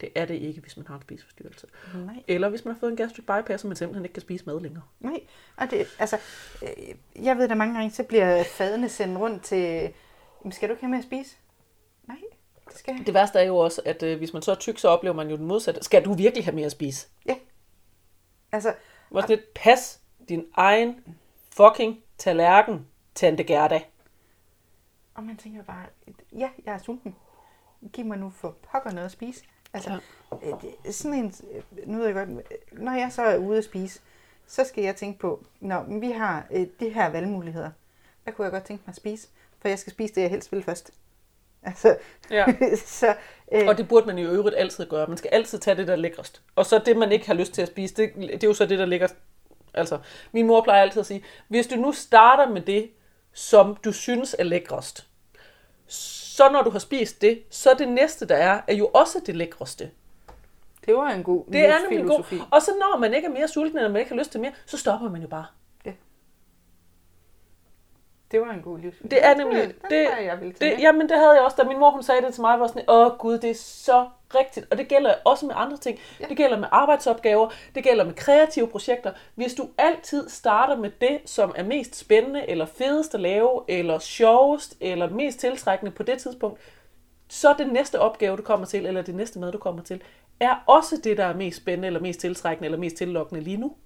[0.00, 1.66] Det er det ikke, hvis man har en spiseforstyrrelse.
[1.94, 4.44] Nej, Eller hvis man har fået en gastric bypass, og man simpelthen ikke kan spise
[4.46, 4.82] mad længere.
[5.00, 5.20] nej.
[5.56, 6.16] Og det, altså,
[6.62, 6.94] øh,
[7.24, 9.90] jeg ved da mange gange, så bliver fadene sendt rundt til,
[10.42, 11.36] "Jamen, skal du ikke have med at spise?
[12.08, 12.16] Nej,
[12.68, 13.06] det skal jeg.
[13.06, 15.30] Det værste er jo også, at øh, hvis man så er tyk, så oplever man
[15.30, 15.84] jo den modsatte.
[15.84, 17.06] Skal du virkelig have mere at spise?
[18.52, 18.74] Altså,
[19.08, 21.04] Hvor sådan lidt, pas din egen
[21.56, 23.80] fucking tallerken, tante Gerda.
[25.14, 25.86] og man tænker bare,
[26.32, 27.16] ja, jeg er sulten.
[27.92, 29.44] Giv mig nu for pokker noget at spise.
[29.72, 30.00] Altså,
[30.42, 30.50] ja.
[30.84, 31.34] det, sådan en,
[31.86, 32.28] nu ved jeg godt,
[32.72, 34.00] når jeg så er ude at spise,
[34.46, 37.70] så skal jeg tænke på, når vi har øh, de her valgmuligheder.
[38.22, 39.28] Hvad kunne jeg godt tænke mig at spise?
[39.58, 40.90] For jeg skal spise det, jeg helst vil først.
[41.62, 41.96] Altså,
[42.30, 42.46] Ja.
[42.86, 43.14] så,
[43.52, 45.06] øh, Og det burde man i øvrigt altid gøre.
[45.06, 46.42] Man skal altid tage det, der er lækrest.
[46.56, 48.66] Og så det, man ikke har lyst til at spise, det, det er jo så
[48.66, 49.08] det, der ligger...
[49.74, 49.98] Altså,
[50.32, 52.90] min mor plejer altid at sige, hvis du nu starter med det,
[53.32, 55.06] som du synes er lækrest,
[55.86, 59.36] så når du har spist det, så det næste, der er, er jo også det
[59.36, 59.90] lækreste.
[60.86, 62.40] det var en god Det er nemlig god.
[62.50, 64.52] Og så når man ikke er mere sulten, eller man ikke har lyst til mere,
[64.66, 65.46] så stopper man jo bare.
[68.30, 69.08] Det var en god livsfilosofi.
[69.08, 69.62] Det er nemlig...
[69.62, 71.78] Den Det, tror jeg, jeg vil tage det, jamen, det havde jeg også, da min
[71.78, 74.66] mor hun sagde det til mig, var sådan, åh gud, det er så rigtigt.
[74.70, 75.98] Og det gælder også med andre ting.
[76.20, 76.24] Ja.
[76.28, 79.12] Det gælder med arbejdsopgaver, det gælder med kreative projekter.
[79.34, 83.98] Hvis du altid starter med det, som er mest spændende, eller fedest at lave, eller
[83.98, 86.60] sjovest, eller mest tiltrækkende på det tidspunkt,
[87.28, 90.02] så det næste opgave, du kommer til, eller det næste mad, du kommer til,
[90.40, 93.76] er også det, der er mest spændende, eller mest tiltrækkende, eller mest tillokkende lige nu.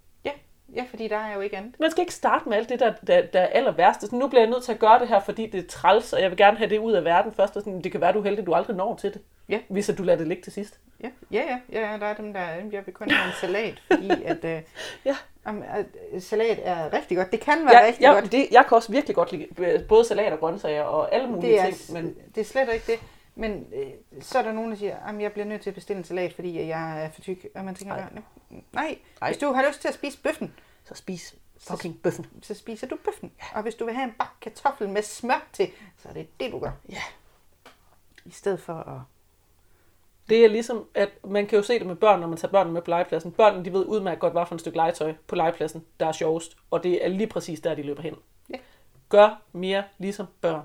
[0.76, 1.74] Ja, fordi der er jo ikke andet.
[1.80, 4.06] Man skal ikke starte med alt det, der, der, der er aller værste.
[4.06, 6.20] Så nu bliver jeg nødt til at gøre det her, fordi det er træls, og
[6.22, 7.56] jeg vil gerne have det ud af verden først.
[7.56, 9.20] Og sådan, det kan være, du er heldig, du aldrig når til det.
[9.48, 9.58] Ja.
[9.68, 10.78] Hvis du lader det ligge til sidst.
[11.02, 11.42] Ja, ja,
[11.72, 12.40] ja, ja der er dem, der
[12.72, 14.60] jeg vil kun have en salat, fordi at, øh,
[15.04, 15.16] Ja.
[15.44, 17.32] om, at øh, salat er rigtig godt.
[17.32, 18.32] Det kan være Ja, rigtig ja, godt.
[18.32, 21.52] det, jeg kan også virkelig godt lide øh, både salat og grøntsager og alle mulige
[21.52, 21.76] Det er, ting.
[21.92, 23.00] Men det er slet ikke det.
[23.34, 25.98] Men øh, så er der nogen, der siger, at jeg bliver nødt til at bestille
[25.98, 27.46] en salat, fordi jeg er for tyk.
[27.54, 28.08] Og man tænker, Nej.
[28.12, 28.22] nej,
[28.72, 29.30] nej, Nej.
[29.30, 30.54] hvis du har lyst til at spise bøffen,
[30.84, 32.26] så spis fucking bøffen.
[32.42, 33.32] så spiser du bøffen.
[33.54, 36.52] Og hvis du vil have en bakke kartoffel med smør til, så er det det,
[36.52, 36.70] du gør.
[36.88, 37.02] Ja.
[38.24, 39.00] I stedet for at...
[40.28, 42.74] Det er ligesom, at man kan jo se det med børn, når man tager børnene
[42.74, 43.32] med på legepladsen.
[43.32, 46.56] Børnene, de ved udmærket godt, hvad for et stykke legetøj på legepladsen, der er sjovest.
[46.70, 48.14] Og det er lige præcis der, de løber hen.
[48.50, 48.56] Ja.
[49.08, 50.64] Gør mere ligesom børn.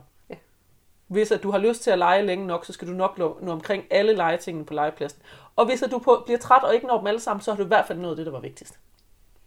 [1.08, 3.38] Hvis at du har lyst til at lege længe nok, så skal du nok nå,
[3.48, 5.22] omkring alle legetingene på legepladsen.
[5.56, 7.58] Og hvis at du på, bliver træt og ikke når dem alle sammen, så har
[7.58, 8.80] du i hvert fald nået det, der var vigtigst.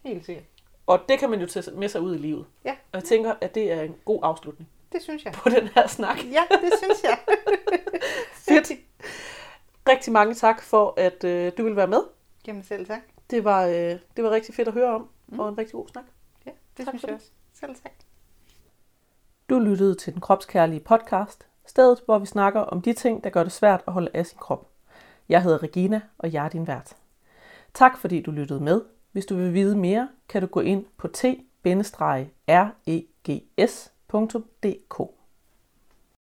[0.05, 0.45] Helt sikkert.
[0.87, 2.47] Og det kan man jo tage med sig ud i livet.
[2.65, 2.71] Ja.
[2.71, 5.33] Og jeg tænker, at det er en god afslutning Det synes jeg.
[5.33, 6.17] på den her snak.
[6.25, 7.19] Ja, det synes jeg.
[8.49, 8.71] Fedt.
[9.89, 12.03] Rigtig mange tak for, at øh, du vil være med.
[12.47, 13.01] Jamen selv tak.
[13.31, 13.75] Det var, øh,
[14.17, 15.09] det var rigtig fedt at høre om,
[15.39, 16.05] og en rigtig god snak.
[16.47, 17.15] Ja, det Tak synes jeg det.
[17.17, 17.31] også.
[17.55, 17.93] Selv tak.
[19.51, 23.43] Du lyttede til den kropskærlige podcast, stedet hvor vi snakker om de ting, der gør
[23.43, 24.71] det svært at holde af sin krop.
[25.29, 26.97] Jeg hedder Regina, og jeg er din vært.
[27.75, 28.83] Tak fordi du lyttede med.
[29.13, 31.41] Hvis du vil vide mere, kan du gå ind på t-regs.dk.